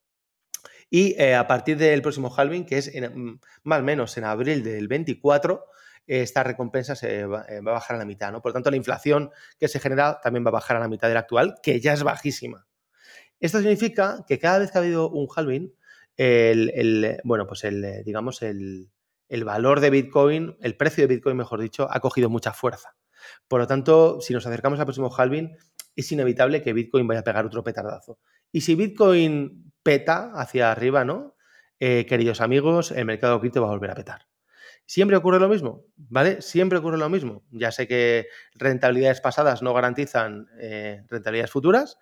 [0.89, 4.63] Y eh, a partir del próximo halving, que es en, más o menos en abril
[4.63, 5.65] del 24,
[6.06, 8.41] esta recompensa se va, eh, va, a bajar a la mitad, ¿no?
[8.41, 11.10] Por lo tanto, la inflación que se genera también va a bajar a la mitad
[11.10, 12.66] de la actual, que ya es bajísima.
[13.39, 15.73] Esto significa que cada vez que ha habido un halving,
[16.17, 18.89] el, bueno, pues el, digamos, el,
[19.30, 22.95] el valor de Bitcoin, el precio de Bitcoin, mejor dicho, ha cogido mucha fuerza.
[23.47, 25.56] Por lo tanto, si nos acercamos al próximo halving,
[25.95, 28.19] es inevitable que Bitcoin vaya a pegar otro petardazo.
[28.52, 31.36] Y si Bitcoin peta hacia arriba, ¿no?
[31.80, 34.28] Eh, queridos amigos, el mercado cripto va a volver a petar.
[34.86, 36.41] Siempre ocurre lo mismo, ¿vale?
[36.41, 37.43] Siempre ocurre lo mismo.
[37.52, 41.97] Ya sé que rentabilidades pasadas no garantizan eh, rentabilidades futuras,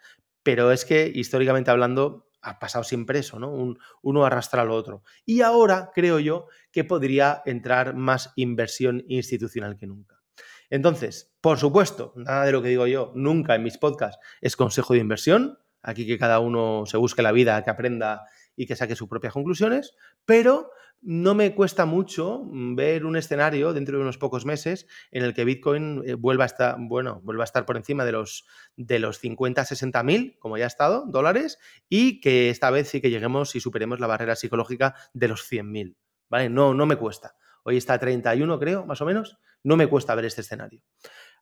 [0.45, 3.75] pero es que históricamente hablando ha pasado siempre eso, ¿no?
[4.03, 5.01] uno arrastra al otro.
[5.25, 10.21] Y ahora creo yo que podría entrar más inversión institucional que nunca.
[10.69, 14.93] Entonces, por supuesto, nada de lo que digo yo nunca en mis podcasts es consejo
[14.93, 15.57] de inversión.
[15.81, 18.21] Aquí que cada uno se busque la vida, que aprenda
[18.55, 20.69] y que saque sus propias conclusiones, pero
[21.01, 25.33] no me cuesta mucho mm, ver un escenario dentro de unos pocos meses en el
[25.33, 28.99] que Bitcoin eh, vuelva a estar, bueno, vuelva a estar por encima de los, de
[28.99, 33.09] los 50, 60 mil, como ya ha estado, dólares, y que esta vez sí que
[33.09, 35.97] lleguemos y superemos la barrera psicológica de los 100 mil.
[36.27, 36.49] ¿Vale?
[36.49, 37.35] No, no me cuesta.
[37.63, 39.37] Hoy está a 31, creo, más o menos.
[39.63, 40.81] No me cuesta ver este escenario.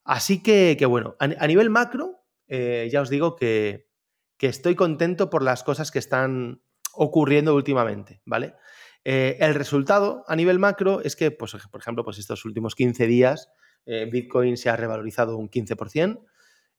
[0.03, 3.87] Así que, que bueno, a, nivel macro, eh, ya os digo que,
[4.37, 6.61] que estoy contento por las cosas que están
[6.93, 8.55] ocurriendo últimamente, ¿vale?
[9.05, 13.05] Eh, el resultado a nivel macro es que, pues, por ejemplo, pues estos últimos 15
[13.05, 13.49] días
[13.85, 16.25] eh, Bitcoin se ha revalorizado un 15%,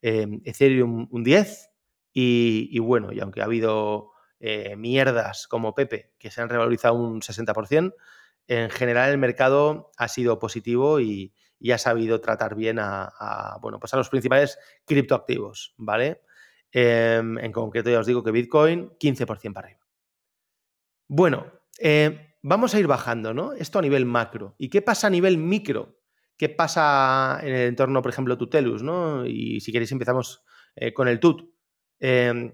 [0.01, 1.71] eh, Ethereum un 10%,
[2.17, 4.13] y, bueno, y aunque ha habido
[4.77, 7.95] mierdas como Pepe que se han revalorizado un 60%,
[8.47, 11.35] en general el mercado ha sido positivo y,
[11.73, 16.21] ha sabido tratar bien a, bueno, pues a los principales criptoactivos, ¿vale?
[16.71, 19.81] Em, en concreto ya os digo que Bitcoin 15% para arriba.
[21.09, 23.53] Bueno, eh, vamos a ir bajando, ¿no?
[23.53, 24.55] Esto a nivel macro.
[24.59, 25.99] ¿Y qué pasa a nivel micro?
[26.37, 29.25] ¿Qué pasa en el entorno, por ejemplo, Tutelus, ¿no?
[29.27, 30.45] Y si queréis empezamos
[30.77, 31.49] eh, con el TUT.
[32.01, 32.53] Em,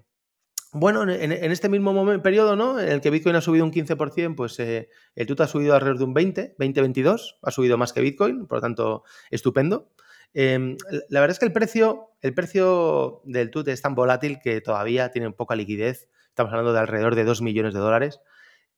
[0.73, 2.79] bueno, en, este mismo periodo, ¿no?
[2.79, 5.97] En el que Bitcoin ha subido un 15%, pues eh, el TUT ha subido alrededor
[5.97, 9.91] de un 20, 20-22, ha subido más que Bitcoin, por lo tanto, estupendo.
[10.33, 15.11] La verdad es que el precio, el precio del TUT es tan volátil que todavía
[15.11, 16.07] tiene poca liquidez.
[16.29, 18.21] Estamos hablando de alrededor de 2 millones de dólares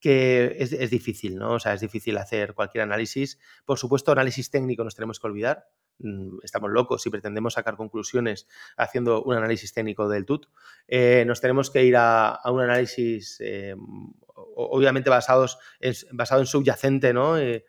[0.03, 1.53] que es, difícil, ¿no?
[1.53, 3.39] O sea, es difícil hacer cualquier análisis.
[3.63, 5.69] Por supuesto, análisis técnico nos tenemos que olvidar.
[5.99, 10.47] Mm, estamos locos si pretendemos sacar conclusiones haciendo un análisis técnico del TUT.
[10.89, 13.75] Eh, nos tenemos que ir a, un análisis, eh,
[14.35, 15.57] obviamente, basados
[16.11, 17.37] basado en subyacente, ¿no?
[17.37, 17.63] Eh,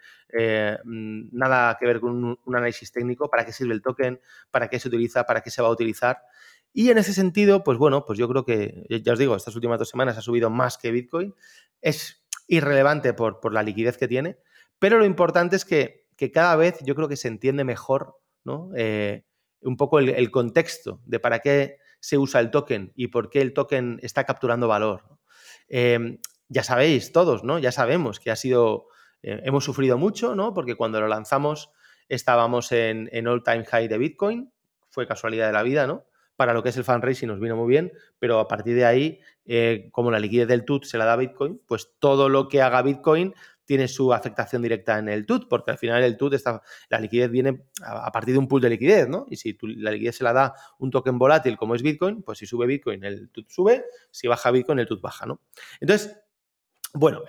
[0.83, 4.21] mm, nada que ver con un análisis técnico, para qué sirve el token,
[4.51, 6.19] para qué se utiliza, para qué se va a utilizar.
[6.73, 9.79] Y en ese sentido, pues bueno, pues yo creo que, ya os digo, estas últimas
[9.79, 11.33] dos semanas ha subido más que Bitcoin.
[11.81, 14.39] Es irrelevante por, por la liquidez que tiene,
[14.79, 18.71] pero lo importante es que, cada vez yo creo que se entiende mejor ¿no?
[18.77, 19.25] Eh,
[19.63, 23.55] un poco el, contexto de para qué se usa el token y por qué el
[23.55, 25.19] token está capturando valor.
[25.69, 27.59] Em, ya sabéis todos, ¿no?
[27.59, 28.89] Ya sabemos que ha sido,
[29.23, 30.53] eh, hemos sufrido mucho, ¿no?
[30.53, 31.71] Porque cuando lo lanzamos
[32.09, 34.53] estábamos en, en all time high de Bitcoin,
[34.91, 36.05] fue casualidad de la vida, ¿no?
[36.37, 39.21] Para lo que es el fundraising nos vino muy bien, pero a partir de ahí,
[39.45, 42.83] eh, como la liquidez del TUT se la da Bitcoin, pues todo lo que haga
[42.83, 47.01] Bitcoin tiene su afectación directa en el TUT, porque al final el TUT está, la
[47.01, 49.27] liquidez viene a, partir de un pool de liquidez, ¿no?
[49.31, 52.47] Y si la liquidez se la da un token volátil como es Bitcoin, pues si
[52.47, 55.41] sube Bitcoin, el TUT sube, si baja Bitcoin, el TUT baja, ¿no?
[55.81, 56.24] Entonces,
[56.97, 57.23] bueno,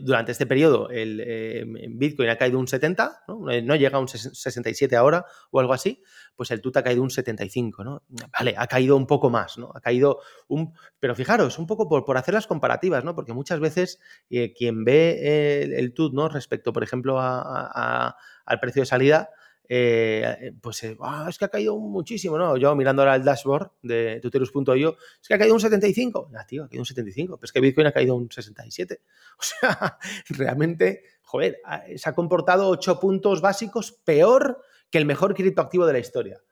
[0.00, 3.40] durante este periodo el, eh, Bitcoin ha caído un 70, ¿no?
[3.62, 3.76] ¿no?
[3.76, 6.02] llega a un 67 ahora o algo así,
[6.34, 8.02] pues el TUT ha caído un 75, ¿no?
[8.38, 9.72] Vale, ha caído un poco más, ¿no?
[9.74, 10.72] Ha caído un...
[10.98, 13.14] Pero fijaros, un poco por, por hacer las comparativas, ¿no?
[13.14, 16.30] Porque muchas veces eh, quien ve el, TUT, ¿no?
[16.30, 19.28] Respecto, por ejemplo, al precio de salida,
[19.72, 22.56] eh, pues eh, ah, es que ha caído muchísimo, ¿no?
[22.56, 26.28] Yo mirando ahora el dashboard de tuterus.io, es que ha caído un 75.
[26.32, 29.00] Ya, tío, ha caído un 75, pero es que Bitcoin ha caído un 67.
[29.40, 29.96] O sea,
[30.28, 31.60] realmente, joder,
[31.96, 36.42] se ha comportado 8 puntos básicos peor que el mejor criptoactivo de la historia.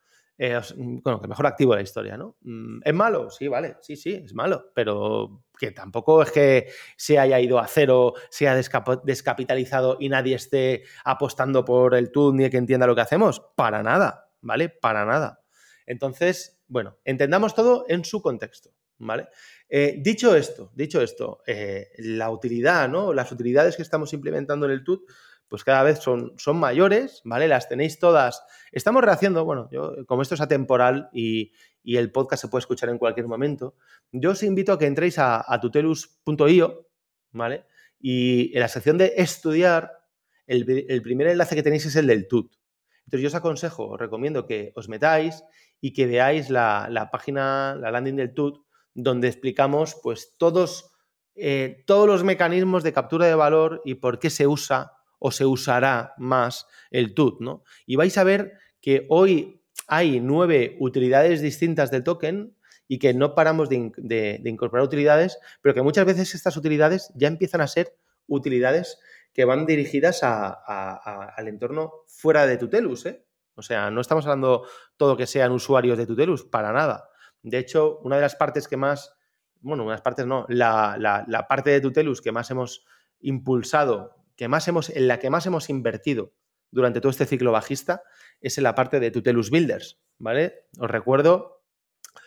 [0.40, 2.36] Eh, bueno, que el mejor activo de la historia, ¿no?
[2.42, 3.28] Mm, ¿Es malo?
[3.28, 7.66] Sí, vale, sí, sí, es malo, pero que tampoco es que se haya ido a
[7.66, 8.62] cero, se haya
[9.02, 13.42] descapitalizado y nadie esté apostando por el TUD ni que entienda lo que hacemos.
[13.56, 14.68] Para nada, ¿vale?
[14.68, 15.42] Para nada.
[15.86, 19.26] Entonces, bueno, entendamos todo en su contexto, ¿vale?
[19.68, 23.12] Eh, dicho esto, dicho esto, eh, la utilidad, ¿no?
[23.12, 25.00] Las utilidades que estamos implementando en el TUD
[25.48, 27.48] pues cada vez son, son mayores, ¿vale?
[27.48, 28.42] Las tenéis todas.
[28.70, 31.52] Estamos rehaciendo, bueno, yo, como esto es atemporal y,
[31.84, 33.74] el podcast se puede escuchar en cualquier momento,
[34.12, 36.86] yo os invito a que entréis a, tutelus.io,
[37.32, 37.64] ¿vale?
[37.98, 39.92] Y en la sección de estudiar,
[40.46, 42.52] el, primer enlace que tenéis es el del TUT.
[43.06, 45.42] Entonces yo os aconsejo, os recomiendo que os metáis
[45.80, 50.90] y que veáis la, página, la landing del TUT, donde explicamos pues todos,
[51.36, 55.46] eh, todos los mecanismos de captura de valor y por qué se usa o se
[55.46, 57.62] usará más el TUT, ¿no?
[57.86, 62.54] Y vais a ver que hoy hay nueve utilidades distintas del token
[62.88, 67.60] y que no paramos de, incorporar utilidades, pero que muchas veces estas utilidades ya empiezan
[67.60, 68.98] a ser utilidades
[69.32, 73.06] que van dirigidas al entorno fuera de Tutelus.
[73.06, 73.24] ¿eh?
[73.54, 77.10] O sea, no estamos hablando todo que sean usuarios de Tutelus, para nada.
[77.42, 79.14] De hecho, una de las partes que más,
[79.60, 82.84] bueno, unas partes no, la, la, parte de Tutelus que más hemos
[83.20, 86.32] impulsado, que más hemos, en la que más hemos invertido
[86.70, 88.04] durante todo este ciclo bajista,
[88.40, 90.68] es en la parte de Tutelus Builders, ¿vale?
[90.78, 91.64] Os recuerdo,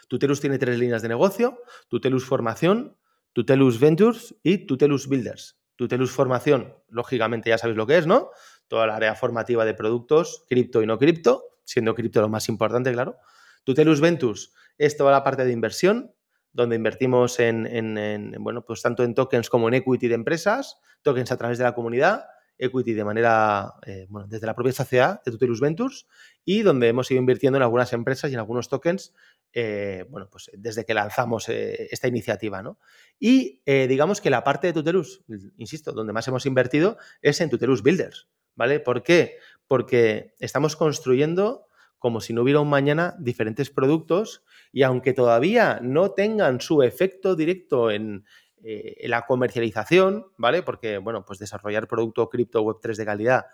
[0.10, 2.98] Tutelus tiene tres líneas de negocio, Tutelus Formación,
[3.32, 5.58] Tutelus Ventures y Tutelus Builders.
[5.78, 8.32] Tutelus Formación, lógicamente ya sabéis lo que es, ¿no?
[8.68, 12.92] Toda la área formativa de productos, cripto y no cripto, siendo cripto lo más importante,
[12.92, 13.18] claro.
[13.64, 16.14] Tutelus Ventures es toda la parte de inversión,
[16.54, 21.38] donde invertimos en, bueno, pues tanto en tokens como en equity de empresas, tokens a
[21.38, 22.26] través de la comunidad,
[22.62, 26.08] equity de manera, eh, bueno, desde la propia sociedad de Tutelus Ventures
[26.46, 29.14] y donde hemos ido invirtiendo en algunas empresas y en algunos tokens,
[29.52, 32.78] eh, bueno, pues desde que lanzamos eh, esta iniciativa, ¿no?
[33.20, 35.24] Y digamos que la parte de Tutelus,
[35.58, 38.80] insisto, donde más hemos invertido es en Tutelus Builders, ¿vale?
[38.80, 39.38] ¿Por qué?
[39.68, 41.68] Porque estamos construyendo
[42.02, 47.36] como si no hubiera un mañana diferentes productos y aunque todavía no tengan su efecto
[47.36, 48.26] directo en,
[48.64, 50.64] eh, la comercialización, ¿vale?
[50.64, 53.46] Porque, bueno, pues desarrollar producto cripto Web3 de calidad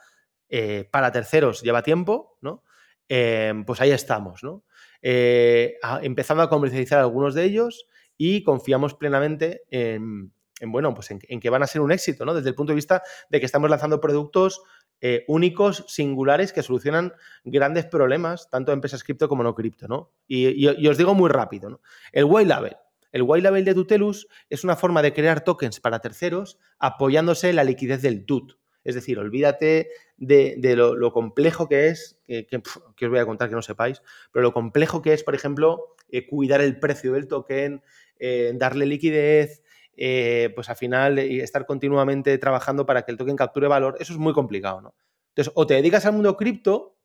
[0.47, 2.63] eh, para terceros lleva tiempo, ¿no?
[3.10, 4.63] Eh, pues ahí estamos, ¿no?
[5.01, 7.86] empezando a comercializar algunos de ellos
[8.17, 12.33] y confiamos plenamente en, bueno, pues en, que van a ser un éxito, ¿no?
[12.33, 14.63] Desde el punto de vista de que estamos lanzando productos
[15.01, 20.12] eh, únicos, singulares, que solucionan grandes problemas, tanto en empresas cripto como no cripto, ¿no?
[20.27, 21.81] Y, os digo muy rápido, ¿no?
[22.12, 22.77] El white label.
[23.12, 27.55] El white label de Tutelus es una forma de crear tokens para terceros apoyándose en
[27.55, 28.57] la liquidez del TUT.
[28.83, 33.62] Es decir, olvídate de, lo, complejo que es, que, os voy a contar que no
[33.62, 37.81] sepáis, pero lo complejo que es, por ejemplo, eh, cuidar el precio del token,
[38.17, 39.62] eh, darle liquidez,
[39.97, 44.19] eh, pues al final estar continuamente trabajando para que el token capture valor, eso es
[44.19, 44.95] muy complicado, ¿no?
[45.29, 46.97] Entonces, o te dedicas al mundo cripto,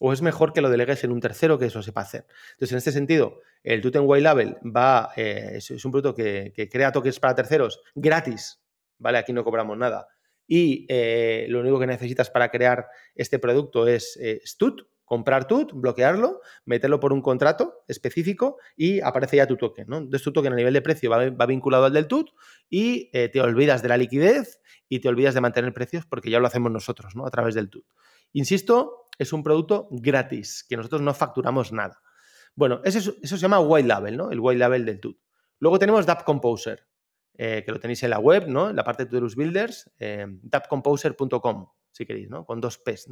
[0.00, 2.26] o es mejor que lo delegues en un tercero que eso sepa hacer.
[2.52, 6.90] Entonces, en este sentido, el Token White Label va, eh, es, un producto que, crea
[6.92, 8.60] tokens para terceros gratis,
[8.98, 9.18] ¿vale?
[9.18, 10.08] Aquí no cobramos nada.
[10.46, 16.42] Y eh, lo único que necesitas para crear este producto es STUT, comprar TUT, bloquearlo,
[16.66, 19.86] meterlo por un contrato específico y aparece ya tu token.
[19.88, 19.96] ¿no?
[19.96, 22.28] Entonces tu token a nivel de precio va, vinculado al del TUT
[22.68, 26.38] y eh, te olvidas de la liquidez y te olvidas de mantener precios porque ya
[26.40, 27.26] lo hacemos nosotros ¿no?
[27.26, 27.86] a través del TUT.
[28.34, 32.02] Insisto, es un producto gratis, que nosotros no facturamos nada.
[32.54, 34.30] Bueno, eso, eso se llama white label, ¿no?
[34.30, 35.18] el white label del TUT.
[35.58, 36.86] Luego tenemos DAP Composer,
[37.38, 38.68] eh, que lo tenéis en la web, ¿no?
[38.68, 41.66] en la parte de Tutelus Builders, eh, dapcomposer.com
[41.98, 42.46] si queréis, ¿no?
[42.46, 43.08] Con dos P's.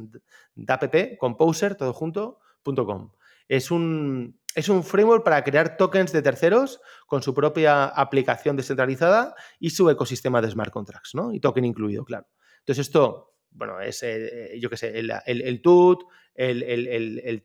[0.55, 3.11] DAPP, Composer, todo junto, .com.
[3.47, 9.35] Es un, es un framework para crear tokens de terceros con su propia aplicación descentralizada
[9.59, 11.33] y su ecosistema de smart contracts, ¿no?
[11.33, 12.27] Y token incluido, claro.
[12.59, 17.43] Entonces, esto, bueno, es, eh, yo qué sé, el, el, el TUT, el, el,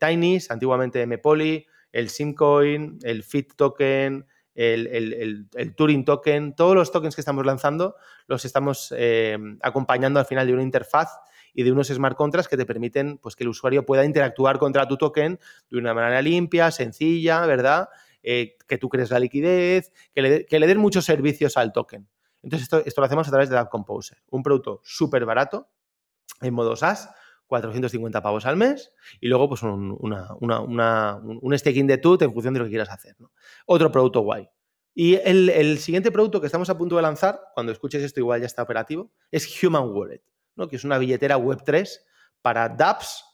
[0.48, 7.46] antiguamente MPoly, el Simcoin, el Fit Token, el, Turing Token, todos los tokens que estamos
[7.46, 11.08] lanzando los estamos eh, acompañando al final de una interfaz
[11.54, 14.86] y de unos smart contracts que te permiten pues, que el usuario pueda interactuar contra
[14.88, 15.38] tu token
[15.70, 17.88] de una manera limpia, sencilla, ¿verdad?
[18.22, 22.08] Eh, que tú crees la liquidez, que le, den muchos servicios al token.
[22.42, 25.68] Entonces, esto, esto lo hacemos a través de App Composer, un producto súper barato
[26.40, 27.10] en modo SaaS,
[27.46, 32.60] 450 pavos al mes y luego pues un, un staking de TUT en función de
[32.60, 33.14] lo que quieras hacer.
[33.66, 34.48] Otro producto guay.
[34.94, 38.40] Y el, el, siguiente producto que estamos a punto de lanzar, cuando escuches esto igual
[38.40, 40.22] ya está operativo, es Human Wallet
[40.68, 41.88] que es una billetera Web3
[42.40, 43.24] para dApps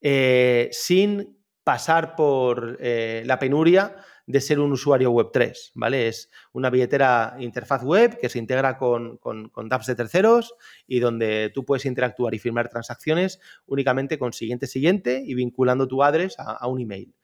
[0.00, 6.08] eh, sin pasar por eh, la penuria de ser un usuario Web3, ¿vale?
[6.08, 10.54] Es una billetera interfaz web que se integra con, con, dApps de terceros
[10.86, 16.02] y donde tú puedes interactuar y firmar transacciones únicamente con siguiente siguiente y vinculando tu
[16.02, 17.14] address a, a un email.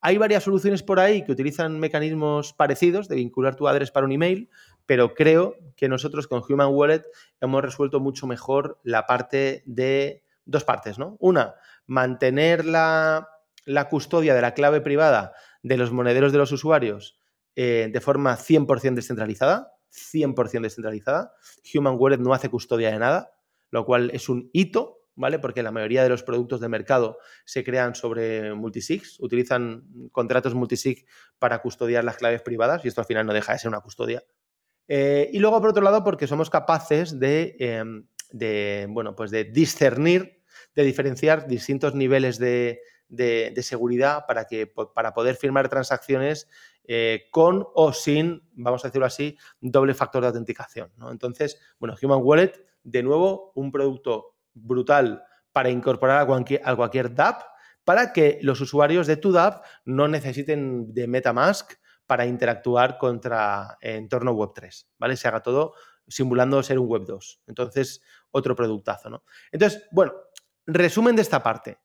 [0.00, 4.12] Hay varias soluciones por ahí que utilizan mecanismos parecidos de vincular tu address para un
[4.12, 4.48] email,
[4.86, 7.02] pero creo que nosotros con Human Wallet
[7.40, 11.16] hemos resuelto mucho mejor la parte de dos partes, ¿no?
[11.20, 11.54] Una,
[11.86, 13.28] mantener la,
[13.90, 17.18] custodia de la clave privada de los monederos de los usuarios
[17.54, 21.34] eh, de forma 100% descentralizada, 100% descentralizada.
[21.74, 23.32] Human Wallet no hace custodia de nada,
[23.70, 25.38] lo cual es un hito, ¿vale?
[25.38, 31.06] Porque la mayoría de los productos de mercado se crean sobre multisigs, utilizan contratos multisig
[31.38, 34.22] para custodiar las claves privadas y esto al final no deja de ser una custodia
[34.88, 40.42] eh, y luego, por otro lado, porque somos capaces em, de, bueno, pues de discernir,
[40.74, 42.80] de diferenciar distintos niveles de,
[43.62, 46.48] seguridad para, que, para poder firmar transacciones
[46.84, 50.90] eh, con o sin, vamos a decirlo así, doble factor de autenticación.
[51.10, 52.52] Entonces, bueno, Human Wallet
[52.82, 55.22] de nuevo, un producto brutal
[55.52, 57.42] para incorporar a cualquier, a cualquier DApp
[57.84, 61.72] para que los usuarios de tu DApp no necesiten de MetaMask
[62.12, 65.16] para interactuar contra entorno Web3, ¿vale?
[65.16, 65.72] Se haga todo
[66.06, 67.40] simulando ser un Web 2.
[67.46, 69.24] Entonces, otro productazo, ¿no?
[69.50, 70.12] Entonces, bueno,
[70.66, 71.78] resumen de esta parte.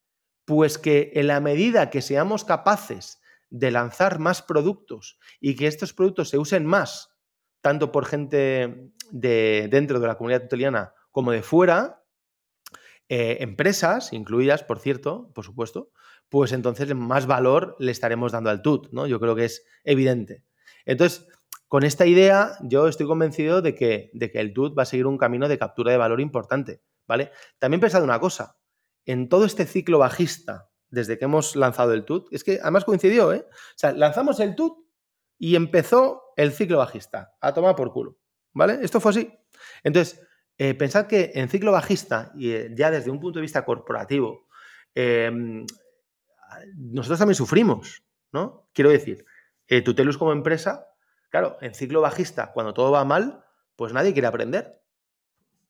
[0.43, 5.93] Pues que en la medida que seamos capaces de lanzar más productos y que estos
[5.93, 7.15] productos se usen más,
[7.61, 12.03] tanto por gente de dentro de la comunidad tuteliana como de fuera,
[13.07, 15.89] eh, empresas, incluidas, por cierto, por supuesto,
[16.29, 19.07] pues entonces más valor le estaremos dando al TUT, ¿no?
[19.07, 20.43] Yo creo que es evidente.
[20.85, 21.27] Entonces,
[21.67, 25.05] con esta idea, yo estoy convencido de que, de que el TUT va a seguir
[25.05, 27.31] un camino de captura de valor importante, ¿vale?
[27.59, 28.57] También pensad una cosa,
[29.05, 33.33] en todo este ciclo bajista, desde que hemos lanzado el TUT, es que además coincidió,
[33.33, 33.45] ¿eh?
[33.49, 34.77] O sea, lanzamos el TUT
[35.37, 38.17] y empezó el ciclo bajista, a tomar por culo,
[38.53, 38.79] ¿vale?
[38.81, 39.33] Esto fue así.
[39.83, 40.21] Entonces,
[40.57, 44.47] eh, pensad que en ciclo bajista, y eh, ya desde un punto de vista corporativo,
[44.95, 45.65] em,
[46.75, 48.69] nosotros también sufrimos, ¿no?
[48.73, 49.25] Quiero decir,
[49.67, 50.87] eh, Tutelus como empresa,
[51.29, 53.43] claro, en ciclo bajista, cuando todo va mal,
[53.75, 54.81] pues nadie quiere aprender.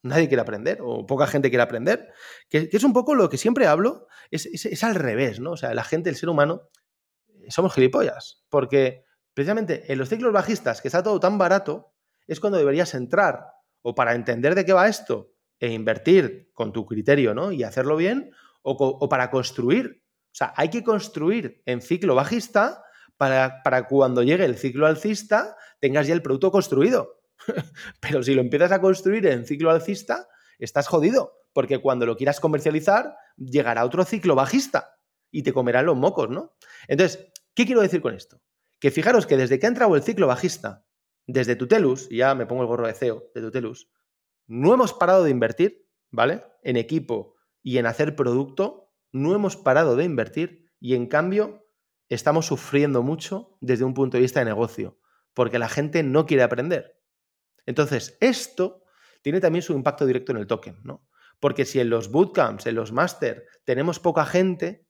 [0.04, 2.14] Nadie quiere aprender, o poca gente quiere aprender.
[2.50, 5.52] Que, es un poco lo que siempre hablo, es, es, al revés, ¿no?
[5.52, 6.70] O sea, la gente, el ser humano,
[7.50, 8.46] somos gilipollas.
[8.50, 11.94] Porque precisamente en los ciclos bajistas, que está todo tan barato,
[12.28, 13.48] es cuando deberías entrar
[13.82, 17.52] o para entender de qué va esto e invertir con tu criterio ¿no?
[17.52, 18.32] y hacerlo bien,
[18.62, 20.04] o, para construir.
[20.38, 22.84] Sea, hay que construir en ciclo bajista
[23.18, 27.24] para, para cuando llegue el ciclo alcista tengas ya el producto construido.
[28.02, 30.28] Pero si lo empiezas a construir en ciclo alcista,
[30.60, 35.00] estás jodido, porque cuando lo quieras comercializar, llegará otro ciclo bajista
[35.32, 36.56] y te comerán los mocos, ¿no?
[36.88, 38.40] Entonces, ¿qué quiero decir con esto?
[38.80, 40.86] Que fijaros que desde que ha entrado el ciclo bajista
[41.26, 43.90] desde Tutelus, y ya me pongo el gorro de CEO de Tutelus,
[44.46, 46.44] no hemos parado de invertir, ¿vale?
[46.62, 48.87] En equipo y en hacer producto,
[49.18, 51.68] no hemos parado de invertir y en cambio
[52.10, 55.00] estamos sufriendo mucho desde un punto de vista de negocio,
[55.34, 57.02] porque la gente no quiere aprender.
[57.66, 58.84] Entonces, esto
[59.22, 61.06] tiene también su impacto directo en el token, ¿no?
[61.40, 64.88] Porque si en los bootcamps, en los máster, tenemos poca gente,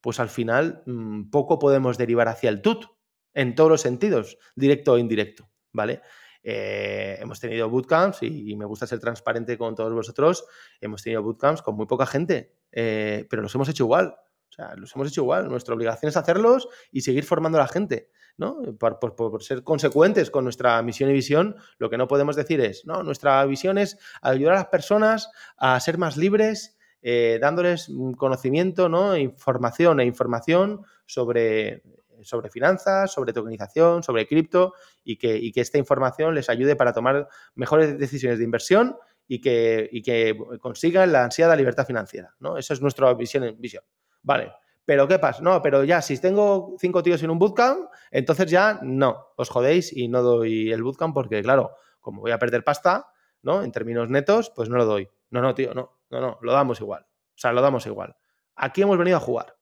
[0.00, 2.86] pues al final mm, poco podemos derivar hacia el TUT,
[3.34, 5.50] en todos los sentidos, directo o indirecto.
[5.72, 6.02] ¿vale?
[6.42, 10.44] Eh, hemos tenido bootcamps y, me gusta ser transparente con todos vosotros.
[10.80, 14.16] Hemos tenido bootcamps con muy poca gente, eh, pero los hemos hecho igual.
[14.50, 15.48] O sea, los hemos hecho igual.
[15.48, 18.60] Nuestra obligación es hacerlos y seguir formando a la gente, ¿no?
[18.78, 23.02] Por, ser consecuentes con nuestra misión y visión, lo que no podemos decir es, no,
[23.02, 29.16] nuestra visión es ayudar a las personas a ser más libres, eh, dándoles conocimiento, ¿no?
[29.16, 31.82] Información e información sobre
[32.22, 37.28] sobre finanzas, sobre tokenización, sobre cripto y que, que, esta información les ayude para tomar
[37.54, 38.96] mejores decisiones de inversión
[39.26, 42.34] y que, que consigan la ansiada libertad financiera.
[42.40, 42.56] ¿no?
[42.56, 43.56] Esa es nuestra visión.
[43.58, 43.84] visión.
[44.22, 44.52] Vale.
[44.84, 45.40] Pero ¿qué pasa?
[45.42, 49.96] No, pero ya, si tengo cinco tíos en un bootcamp, entonces ya no, os jodéis
[49.96, 53.12] y no doy el bootcamp porque, claro, como voy a perder pasta,
[53.42, 53.62] ¿no?
[53.62, 55.08] En términos netos, pues no lo doy.
[55.30, 57.02] No, no, tío, no, no, no, lo damos igual.
[57.02, 58.16] O sea, lo damos igual.
[58.56, 59.56] Aquí hemos venido a jugar.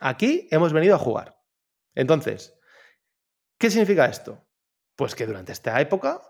[0.00, 1.38] Aquí hemos venido a jugar.
[1.94, 2.58] Entonces,
[3.58, 4.46] ¿qué significa esto?
[4.94, 6.20] Pues que durante esta época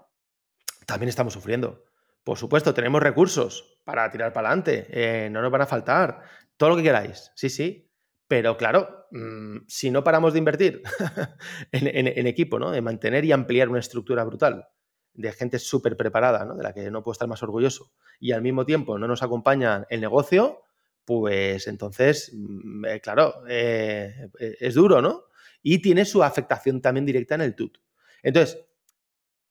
[0.86, 1.84] también estamos sufriendo.
[2.24, 6.22] Por supuesto, tenemos recursos para tirar para adelante, eh, no nos van a faltar,
[6.56, 7.88] todo lo que queráis, sí, sí.
[8.28, 10.82] Pero claro, mm, si no paramos de invertir
[11.72, 12.72] en, equipo, ¿no?
[12.72, 14.66] de mantener y ampliar una estructura brutal
[15.14, 16.56] de gente súper preparada, ¿no?
[16.56, 19.86] de la que no puedo estar más orgulloso, y al mismo tiempo no nos acompaña
[19.88, 20.62] el negocio,
[21.07, 25.26] pues entonces, mm, eh, claro, eh, eh, es duro, ¿no?
[25.62, 27.78] Y tiene su afectación también directa en el TUT.
[28.22, 28.59] Entonces,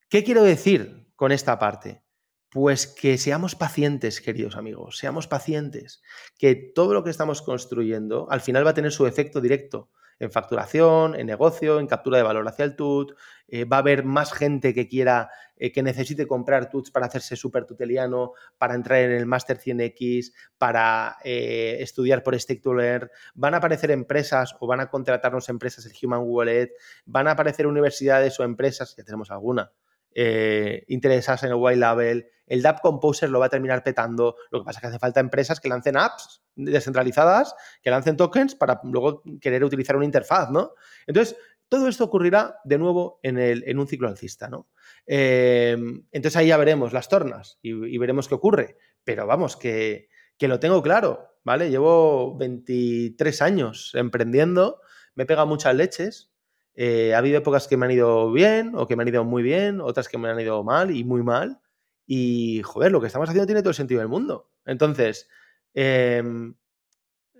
[0.09, 2.03] ¿qué quiero decir con esta parte?
[2.49, 6.01] Pues que seamos pacientes, queridos amigos, seamos pacientes,
[6.37, 9.89] que todo lo que estamos construyendo al final va a tener su efecto directo
[10.19, 13.13] en facturación, en negocio, en captura de valor hacia el TUT.
[13.47, 17.35] Eh, va a haber más gente que quiera, eh, que necesite comprar TUTs para hacerse
[17.35, 23.09] súper tuteliano, para entrar en el Master 100X, para eh, estudiar por Stake to Learn.
[23.35, 26.71] Van a aparecer empresas o van a contratarnos empresas el Human Wallet.
[27.05, 29.71] Van a aparecer universidades o empresas, ya tenemos alguna,
[30.15, 32.27] interesadas en el White Label.
[32.47, 34.35] El DApp Composer lo va a terminar petando.
[34.51, 38.55] Lo que pasa es que hace falta empresas que lancen apps descentralizadas que lancen tokens
[38.55, 40.73] para luego querer utilizar una interfaz, ¿no?
[41.05, 41.35] Entonces,
[41.67, 44.69] todo esto ocurrirá de nuevo en, el, en un ciclo alcista, ¿no?
[45.05, 48.77] Em, entonces ahí ya veremos las tornas y, veremos qué ocurre.
[49.03, 50.09] Pero vamos, que,
[50.39, 51.69] lo tengo claro, ¿vale?
[51.69, 54.79] Llevo 23 años emprendiendo,
[55.15, 56.31] me he pegado muchas leches.
[56.75, 59.43] Eh, ha habido épocas que me han ido bien o que me han ido muy
[59.43, 61.59] bien, otras que me han ido mal y muy mal.
[62.05, 64.51] Y, joder, lo que estamos haciendo tiene todo el sentido del mundo.
[64.65, 65.29] Entonces,
[65.73, 66.55] em,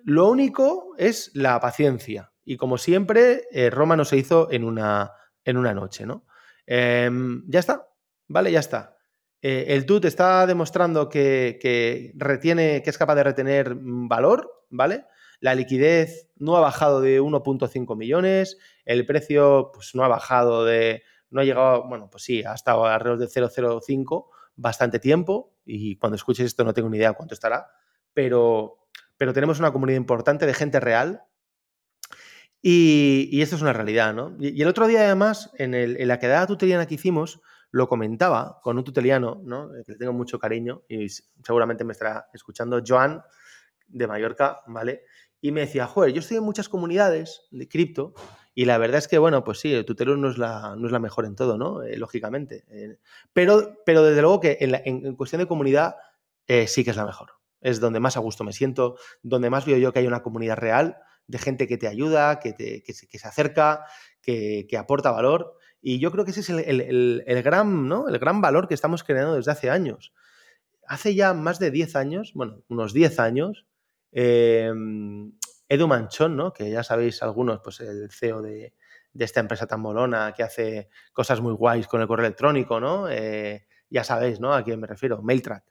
[0.03, 2.31] lo único es la paciencia.
[2.43, 5.11] Y como siempre, eh, Roma no se hizo en una,
[5.43, 6.25] en una noche, ¿no?
[6.65, 7.87] Em, ya está,
[8.27, 8.51] ¿vale?
[8.51, 8.95] Ya está.
[9.41, 15.05] Eh, el TUT está demostrando que, retiene, que es capaz de retener valor, ¿vale?
[15.45, 21.03] La liquidez no ha bajado de 1.5 millones, el precio pues, no ha bajado de,
[21.29, 26.15] no ha llegado, bueno, pues sí, ha estado alrededor de 0.05 bastante tiempo y cuando
[26.15, 27.67] escuches esto no tengo ni idea cuánto estará,
[28.13, 28.85] pero
[29.17, 31.23] pero tenemos una comunidad importante de gente real
[32.61, 34.35] y, esto es una realidad, ¿no?
[34.39, 37.39] Y, el otro día, además, en, la quedada tuteliana que hicimos,
[37.69, 39.69] lo comentaba con un tuteliano, ¿no?
[39.85, 43.21] Que le tengo mucho cariño y seguramente me estará escuchando, Joan,
[43.87, 45.03] de Mallorca, ¿vale?
[45.45, 48.15] Y me decía, joder, yo estoy en muchas comunidades de cripto
[48.55, 50.91] y la verdad es que, bueno, pues sí, el tutelero no es la, no es
[50.91, 51.83] la mejor en todo, ¿no?
[51.83, 52.63] Eh, lógicamente.
[52.67, 52.97] Eh,
[53.31, 55.97] pero, pero desde luego que en, cuestión de comunidad
[56.47, 59.67] eh, sí que es la mejor es donde más a gusto me siento, donde más
[59.67, 63.27] veo yo que hay una comunidad real de gente que te ayuda, que, te, se,
[63.27, 63.85] acerca,
[64.23, 65.59] que, aporta valor.
[65.79, 68.07] Y yo creo que ese es el, gran, ¿no?
[68.07, 70.11] el gran valor que estamos creando desde hace años.
[70.87, 73.67] Hace ya más de 10 años, bueno, unos 10 años,
[74.15, 75.33] em,
[75.67, 76.53] Edu Manchón, ¿no?
[76.53, 78.73] que ya sabéis algunos, pues el CEO de,
[79.17, 83.09] esta empresa tan molona que hace cosas muy guays con el correo electrónico, ¿no?
[83.09, 84.53] Eh, ya sabéis ¿no?
[84.53, 85.63] a quién me refiero, Mailtrack.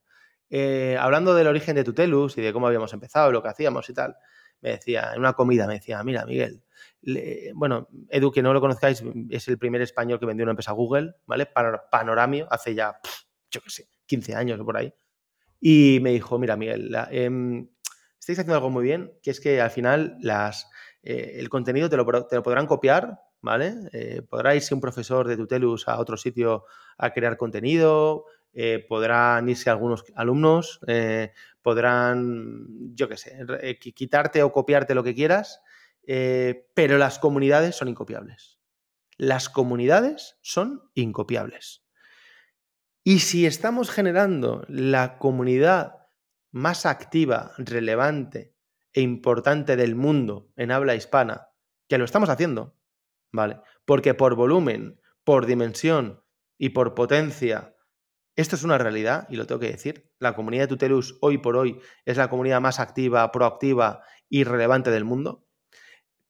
[0.51, 3.95] Eh, hablando del origen de Tutelus y de cómo habíamos empezado, lo que hacíamos y
[3.95, 4.17] tal,
[4.61, 6.63] me decía, en una comida me decía, mira, Miguel,
[7.55, 11.15] bueno, Edu, que no lo conozcáis, es el primer español que vendió una empresa Google,
[11.27, 11.47] ¿vale?
[11.91, 12.99] Panoramio, hace ya,
[13.51, 14.93] yo qué sé, 15 años o por ahí.
[15.61, 17.69] Y me dijo, mira, Miguel, em,
[18.25, 20.71] estáis haciendo algo muy bien, que es que al final las,
[21.03, 23.75] eh, el contenido te lo, te lo, podrán copiar, ¿vale?
[23.93, 26.65] Eh, podrá irse un profesor de Tutelus a otro sitio
[26.97, 30.81] a crear contenido, eh, podrán irse algunos alumnos,
[31.61, 35.61] podrán, yo qué sé, quitarte o copiarte lo que quieras,
[36.07, 38.59] pero las comunidades son incopiables.
[39.19, 41.85] Las comunidades son incopiables.
[43.03, 46.04] Y si estamos generando la comunidad
[46.55, 48.55] más activa, relevante
[48.93, 51.49] e importante del mundo en habla hispana,
[51.89, 52.79] que lo estamos haciendo,
[53.33, 53.61] ¿vale?
[53.85, 56.23] Porque por volumen, por dimensión
[56.57, 57.75] y por potencia
[58.37, 60.13] esto es una realidad y lo tengo que decir.
[60.19, 64.91] La comunidad de Tutelus hoy por hoy es la comunidad más activa, proactiva y relevante
[64.91, 65.47] del mundo.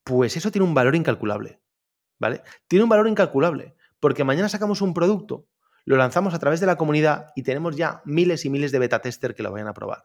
[0.05, 1.61] Pues eso tiene un valor incalculable.
[2.19, 2.43] ¿Vale?
[2.67, 5.49] Tiene un valor incalculable porque mañana sacamos un producto,
[5.87, 9.01] lo lanzamos a través de la comunidad y tenemos ya miles y miles de beta
[9.01, 10.05] tester que lo vayan a probar.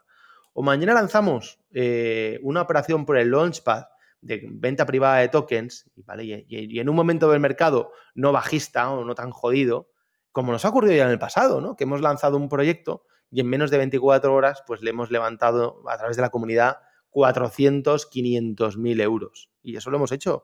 [0.60, 3.86] O mañana lanzamos eh, una operación por el Launchpad
[4.20, 6.26] de venta privada de tokens, ¿vale?
[6.26, 9.89] y, y en un momento del mercado no bajista o no tan jodido,
[10.34, 11.78] como nos ha ocurrido ya en el pasado, ¿no?
[11.78, 15.82] Que hemos lanzado un proyecto y en menos de 24 horas, pues le hemos levantado
[15.88, 16.80] a través de la comunidad
[17.12, 19.49] 400, 500 mil euros.
[19.62, 20.43] Y eso lo hemos hecho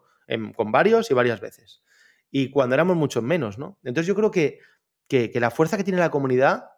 [0.56, 1.82] con varios y varias veces.
[2.32, 3.80] Y cuando éramos mucho menos, ¿no?
[3.84, 4.62] Entonces yo creo que,
[5.34, 6.70] la fuerza que tiene la comunidad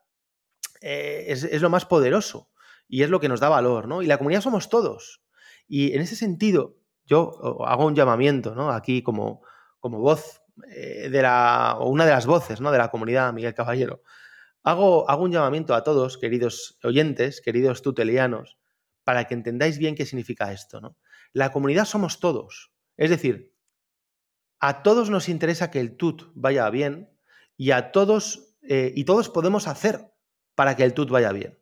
[0.82, 2.50] eh, es, lo más poderoso
[2.88, 4.02] y es lo que nos da valor, ¿no?
[4.02, 5.22] Y la comunidad somos todos.
[5.68, 8.72] Y en ese sentido, yo hago un llamamiento, ¿no?
[8.72, 9.42] Aquí como,
[9.80, 12.72] como voz eh, de la, una de las voces ¿no?
[12.72, 14.02] de la comunidad, Miguel Caballero,
[14.64, 18.58] hago, hago un llamamiento a todos, queridos oyentes, queridos tutelianos,
[19.04, 20.82] para que entendáis bien qué significa esto.
[20.82, 20.98] ¿no?
[21.32, 22.72] La comunidad somos todos.
[22.96, 23.54] Es decir,
[24.60, 27.16] a todos nos interesa que el tut vaya bien
[27.56, 30.12] y a todos, eh, y todos podemos hacer
[30.56, 31.60] para que el tut vaya bien.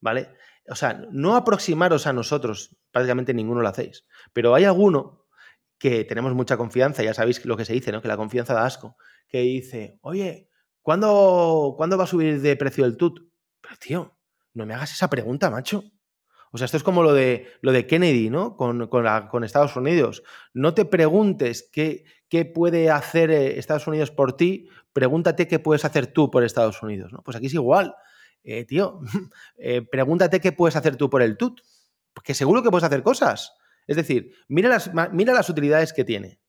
[0.00, 0.28] ¿Vale?
[0.68, 5.26] O sea, no aproximaros a nosotros, prácticamente ninguno lo hacéis, pero hay alguno
[5.78, 8.00] que tenemos mucha confianza, ya sabéis lo que se dice, ¿no?
[8.00, 8.96] Que la confianza da asco.
[9.28, 10.48] Que dice, oye,
[10.82, 13.20] ¿cuándo, ¿cuándo va a subir de precio el TUT?
[13.60, 14.18] Pero tío,
[14.54, 15.84] no me hagas esa pregunta, macho.
[16.52, 18.56] O sea, esto es como lo de, lo de Kennedy, ¿no?
[18.56, 20.22] Con, con, Estados Unidos.
[20.54, 25.84] No te preguntes qué, qué, puede hacer eh, Estados Unidos por ti, pregúntate qué puedes
[25.84, 27.22] hacer tú por Estados Unidos, ¿no?
[27.22, 27.94] Pues aquí es igual.
[28.46, 29.00] Eh, tío,
[29.58, 31.60] eh, pregúntate qué puedes hacer tú por el TUT.
[32.14, 33.52] Porque seguro que puedes hacer cosas.
[33.86, 36.40] Es decir, mira las, mira las utilidades que tiene.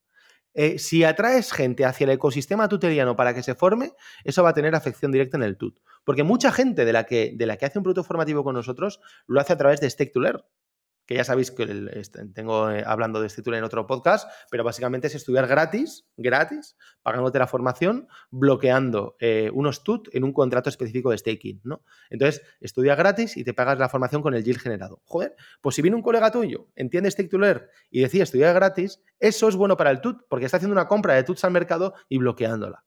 [0.53, 3.91] Eh, si atraes gente hacia el ecosistema tuteliano para que se forme,
[4.23, 5.79] eso va a tener afección directa en el tut.
[6.03, 9.01] Porque mucha gente de la que, de la que hace un producto formativo con nosotros
[9.27, 10.41] lo hace a través de Stake to Learn
[11.07, 11.65] que ya sabéis que
[12.35, 16.75] tengo eh, hablando de este tool en otro podcast, pero básicamente es estudiar gratis, gratis,
[17.01, 21.81] pagándote la formación, bloqueando eh, unos TUT en un contrato específico de staking, ¿no?
[22.09, 25.01] Entonces, estudia gratis y te pagas la formación con el yield generado.
[25.05, 27.37] Joder, pues si viene un colega tuyo, entiende Stake to
[27.89, 31.13] y decide estudiar gratis, eso es bueno para el TUT, porque está haciendo una compra
[31.13, 32.86] de TUTs al mercado y bloqueándola.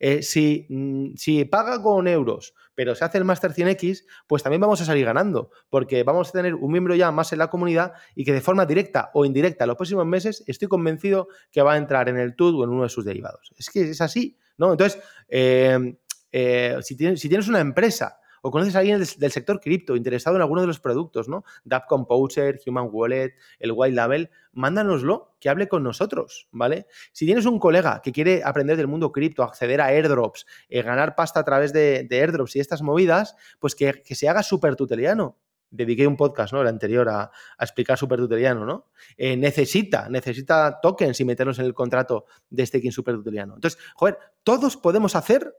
[0.00, 4.60] Eh, si, mm, si, paga con euros, pero se hace el Master 100X, pues también
[4.60, 7.92] vamos a salir ganando, porque vamos a tener un miembro ya más en la comunidad
[8.14, 11.76] y que de forma directa o indirecta los próximos meses estoy convencido que va a
[11.76, 13.52] entrar en el TUD o en uno de sus derivados.
[13.56, 14.70] Es que es así, ¿no?
[14.72, 15.96] Entonces, eh,
[16.30, 20.36] eh, si, tienes, si tienes una empresa o conoces a alguien del, sector cripto interesado
[20.36, 21.44] en alguno de los productos, ¿no?
[21.64, 26.86] DApp Composer, Human Wallet, el White Label, mándanoslo, que hable con nosotros, ¿vale?
[27.12, 31.14] Si tienes un colega que quiere aprender del mundo cripto, acceder a airdrops, eh, ganar
[31.14, 35.38] pasta a través de, airdrops y estas movidas, pues que, se haga súper tuteliano
[35.70, 36.62] dediqué un podcast, ¿no?
[36.62, 37.30] El anterior a,
[37.60, 38.86] explicar super tuteliano, ¿no?
[39.18, 43.54] Eh, necesita, necesita tokens y meterlos en el contrato de staking super tuteliano.
[43.54, 45.54] Entonces, joder, todos podemos hacer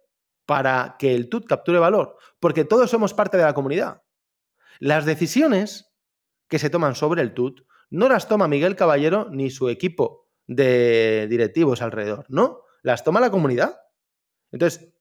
[0.49, 4.01] para que el TUT capture valor, porque todos somos parte de la comunidad.
[4.79, 5.93] Las decisiones
[6.47, 11.27] que se toman sobre el TUT no las toma Miguel Caballero ni su equipo de
[11.29, 13.79] directivos alrededor, no, las toma la comunidad.
[14.51, 14.91] Entonces,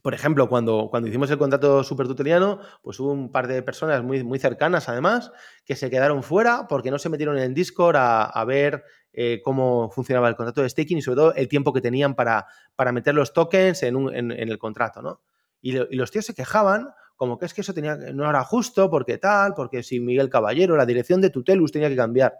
[0.00, 4.24] por ejemplo, cuando, cuando hicimos el contrato supertuteliano, pues hubo un par de personas muy,
[4.24, 5.30] muy cercanas, además,
[5.64, 9.90] que se quedaron fuera porque no se metieron en el Discord a, ver eh, cómo
[9.90, 13.14] funcionaba el contrato de staking y sobre todo el tiempo que tenían para, para meter
[13.14, 15.20] los tokens en, el contrato, ¿no?
[15.60, 19.18] Y, los tíos se quejaban como que es que eso tenía, no era justo, porque
[19.18, 22.34] tal, porque si Miguel Caballero, la dirección de Tutelus tenía que cambiar.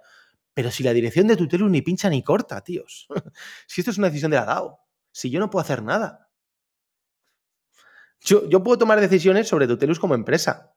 [0.55, 3.07] Pero si la dirección de Tutelus ni pincha ni corta, tíos.
[3.69, 4.81] si esto es una decisión de la DAO,
[5.13, 6.32] si yo no puedo hacer nada.
[8.25, 10.75] Yo, puedo tomar decisiones sobre Tutelus como empresa.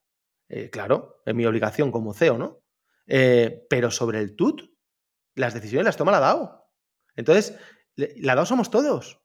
[0.49, 2.63] Eh, claro, es mi obligación como CEO, ¿no?
[3.05, 4.61] Eh, pero sobre el TUT,
[5.35, 6.71] las decisiones las toma la DAO.
[7.15, 7.55] Entonces,
[7.95, 9.21] la DAO somos todos.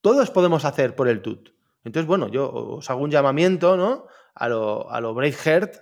[0.00, 1.50] Todos podemos hacer por el TUT.
[1.82, 4.06] Entonces, bueno, yo os hago un llamamiento, ¿no?
[4.34, 5.16] A lo, a lo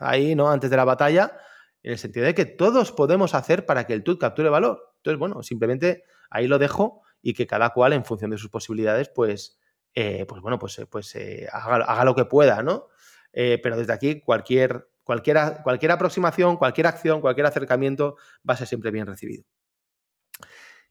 [0.00, 0.50] ahí, ¿no?
[0.50, 1.38] Antes de la batalla,
[1.82, 4.94] en el sentido de que todos podemos hacer para que el TUT capture valor.
[4.96, 9.10] Entonces, bueno, simplemente ahí lo dejo y que cada cual, en función de sus posibilidades,
[9.14, 9.57] pues,
[9.94, 12.88] eh, pues bueno, pues, eh, pues eh, haga, lo que pueda, ¿no?
[13.32, 18.16] pero desde aquí cualquier, cualquier, aproximación, cualquier acción, cualquier acercamiento
[18.48, 19.44] va a ser siempre bien recibido.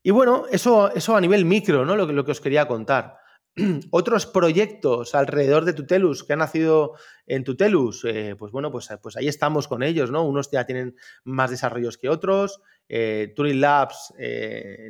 [0.01, 1.97] Y bueno, eso, eso a nivel micro, ¿no?
[1.97, 3.17] Lo, lo que os quería contar.
[3.91, 6.93] Otros proyectos alrededor de Tutelus que han nacido
[7.25, 8.05] en Tutelus,
[8.37, 10.23] pues bueno, pues, pues ahí estamos con ellos, ¿no?
[10.23, 12.61] Unos ya tienen más desarrollos que otros.
[12.87, 14.13] Turing Labs,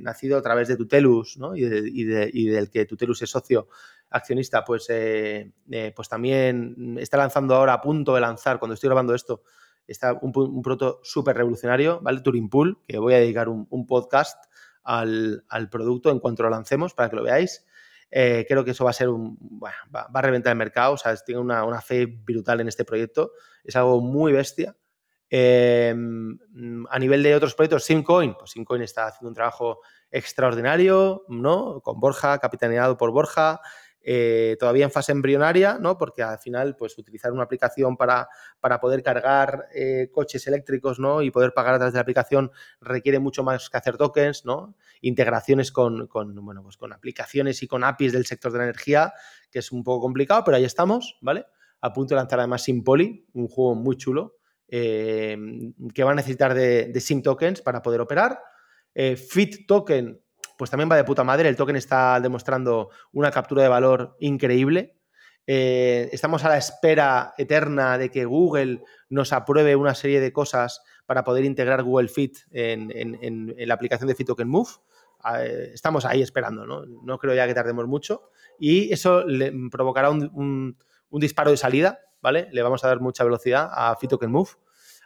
[0.01, 1.55] nacido a través de Tutelus, ¿no?
[1.55, 3.69] Y, del que Tutelus es socio,
[4.09, 8.87] accionista, pues, eh, eh, pues también está lanzando ahora, a punto de lanzar, cuando estoy
[8.87, 9.41] grabando esto,
[9.87, 12.21] está un, un producto súper revolucionario, ¿vale?
[12.21, 14.43] Turing Pool, que voy a dedicar un, podcast
[14.83, 17.65] al, producto en cuanto lo lancemos para que lo veáis.
[18.09, 19.37] Eh, creo que eso va a ser un.
[19.39, 20.93] Bueno, va, a reventar el mercado.
[20.93, 23.31] O sea, tengo una, fe brutal en este proyecto.
[23.63, 24.75] Es algo muy bestia.
[25.29, 26.37] Em,
[26.89, 31.81] a nivel de otros proyectos, Simcoin, pues Simcoin está haciendo un trabajo extraordinario, ¿no?
[31.81, 33.59] Con Borja, capitaneado por Borja.
[34.09, 35.97] Eh, todavía en fase embrionaria, ¿no?
[35.97, 38.29] Porque al final, pues utilizar una aplicación para,
[38.59, 41.21] para poder cargar eh, coches eléctricos, ¿no?
[41.21, 44.75] Y poder pagar a través de la aplicación requiere mucho más que hacer tokens, ¿no?
[45.01, 49.13] Integraciones con, bueno, pues con aplicaciones y con APIs del sector de la energía,
[49.51, 51.45] que es un poco complicado, pero ahí estamos, ¿vale?
[51.81, 54.37] A punto de lanzar además Simpoli, un juego muy chulo,
[54.69, 55.37] eh,
[55.93, 58.39] que va a necesitar de, de SIM tokens para poder operar.
[59.15, 60.19] Fit Token
[60.57, 61.47] pues también va de puta madre.
[61.47, 64.97] El token está demostrando una captura de valor increíble.
[65.45, 70.81] Eh, estamos a la espera eterna de que Google nos apruebe una serie de cosas
[71.05, 74.69] para poder integrar Google Fit en, la aplicación de Fit Token Move.
[75.21, 76.85] Ah, eh, estamos ahí esperando, ¿no?
[76.85, 78.29] No creo ya que tardemos mucho.
[78.59, 80.77] Y eso le provocará un,
[81.09, 82.49] un disparo de salida, ¿vale?
[82.51, 84.49] Le vamos a dar mucha velocidad a Fit Token Move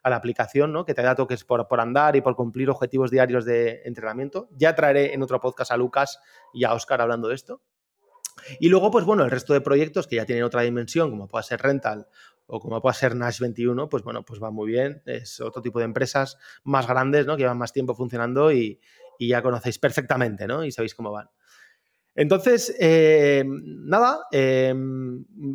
[0.03, 0.85] a la aplicación, ¿no?
[0.85, 4.49] que te da toques por, por, andar y por cumplir objetivos diarios de entrenamiento.
[4.51, 6.19] Ya traeré en otro podcast a Lucas
[6.53, 7.61] y a Oscar hablando de esto.
[8.59, 11.43] Y luego, pues bueno, el resto de proyectos que ya tienen otra dimensión, como pueda
[11.43, 12.07] ser Rental
[12.47, 15.01] o como pueda ser Nash 21, pues bueno, pues va muy bien.
[15.05, 17.35] Es otro tipo de empresas más grandes, ¿no?
[17.35, 18.81] Que llevan más tiempo funcionando y,
[19.19, 20.63] y ya conocéis perfectamente, ¿no?
[20.63, 21.29] Y sabéis cómo van.
[22.13, 24.69] Entonces, eh, nada, eh,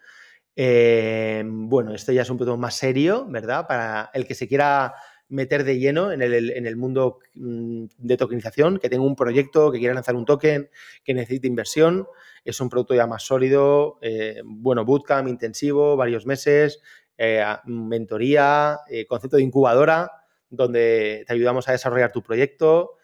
[0.56, 3.68] Eh, bueno, esto ya es un poco más serio, ¿verdad?
[3.68, 4.94] Para el que se quiera
[5.28, 9.94] meter de lleno en el, mundo mm, de tokenización, que tenga un proyecto, que quiera
[9.94, 10.70] lanzar un token,
[11.04, 12.08] que necesite inversión.
[12.46, 16.82] Es un producto ya más sólido, eh, bueno, bootcamp intensivo, varios meses,
[17.18, 20.12] eh, mentoría, concepto de incubadora,
[20.50, 22.96] donde te ayudamos a desarrollar tu proyecto.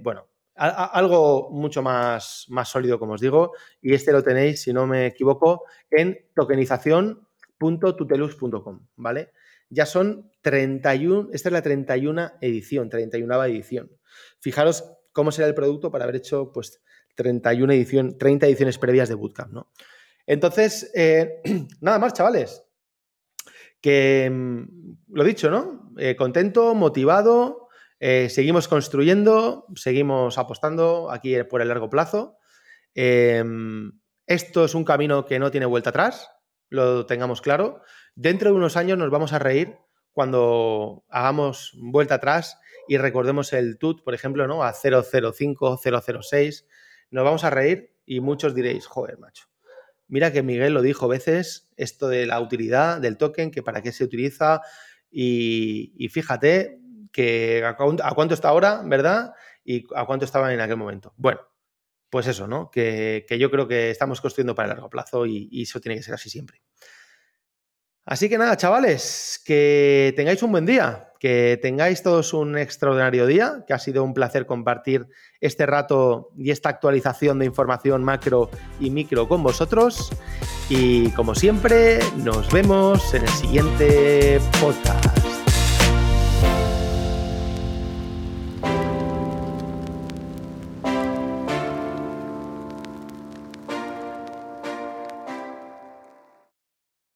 [0.00, 0.28] bueno,
[0.58, 5.06] algo mucho más, más sólido, como os digo, y este lo tenéis, si no me
[5.06, 9.32] equivoco, en tokenización.tutelus.com, ¿vale?
[9.70, 13.90] ya son 31, esta es la 31 edición, 31 edición.
[14.40, 16.82] Fijaros cómo será el producto para haber hecho pues
[17.16, 19.70] 31 edición, 30 ediciones previas de Bootcamp, ¿no?
[20.26, 21.40] Entonces, eh,
[21.80, 22.64] nada más, chavales.
[23.80, 25.92] Que mm, lo dicho, ¿no?
[25.98, 27.67] Eh, contento, motivado,
[28.00, 32.38] eh, seguimos construyendo, seguimos apostando aquí por el largo plazo.
[32.94, 36.30] esto es un camino que no tiene vuelta atrás,
[36.68, 37.82] lo tengamos claro.
[38.14, 39.76] Dentro de unos años nos vamos a reír
[40.12, 44.64] cuando hagamos vuelta atrás y recordemos el TUT, por ejemplo, ¿no?
[44.64, 46.66] a 005, 006.
[47.10, 49.44] Nos vamos a reír y muchos diréis, joder, macho.
[50.08, 53.92] Mira que Miguel lo dijo veces, esto de la utilidad del token, que para qué
[53.92, 54.62] se utiliza.
[55.10, 56.80] Y, fíjate
[57.12, 59.32] que a, cuánto está ahora, ¿verdad?
[59.64, 61.12] Y a cuánto estaba en aquel momento.
[61.16, 61.40] Bueno,
[62.10, 62.70] pues eso, ¿no?
[62.70, 66.14] Que, yo creo que estamos construyendo para el largo plazo y eso tiene que ser
[66.14, 66.62] así siempre.
[68.10, 73.64] Así que nada, chavales, que tengáis un buen día, que tengáis todos un extraordinario día,
[73.66, 75.06] que ha sido un placer compartir
[75.42, 78.48] este rato y esta actualización de información macro
[78.80, 80.10] y micro con vosotros.
[80.70, 85.07] Y como siempre, nos vemos en el siguiente podcast.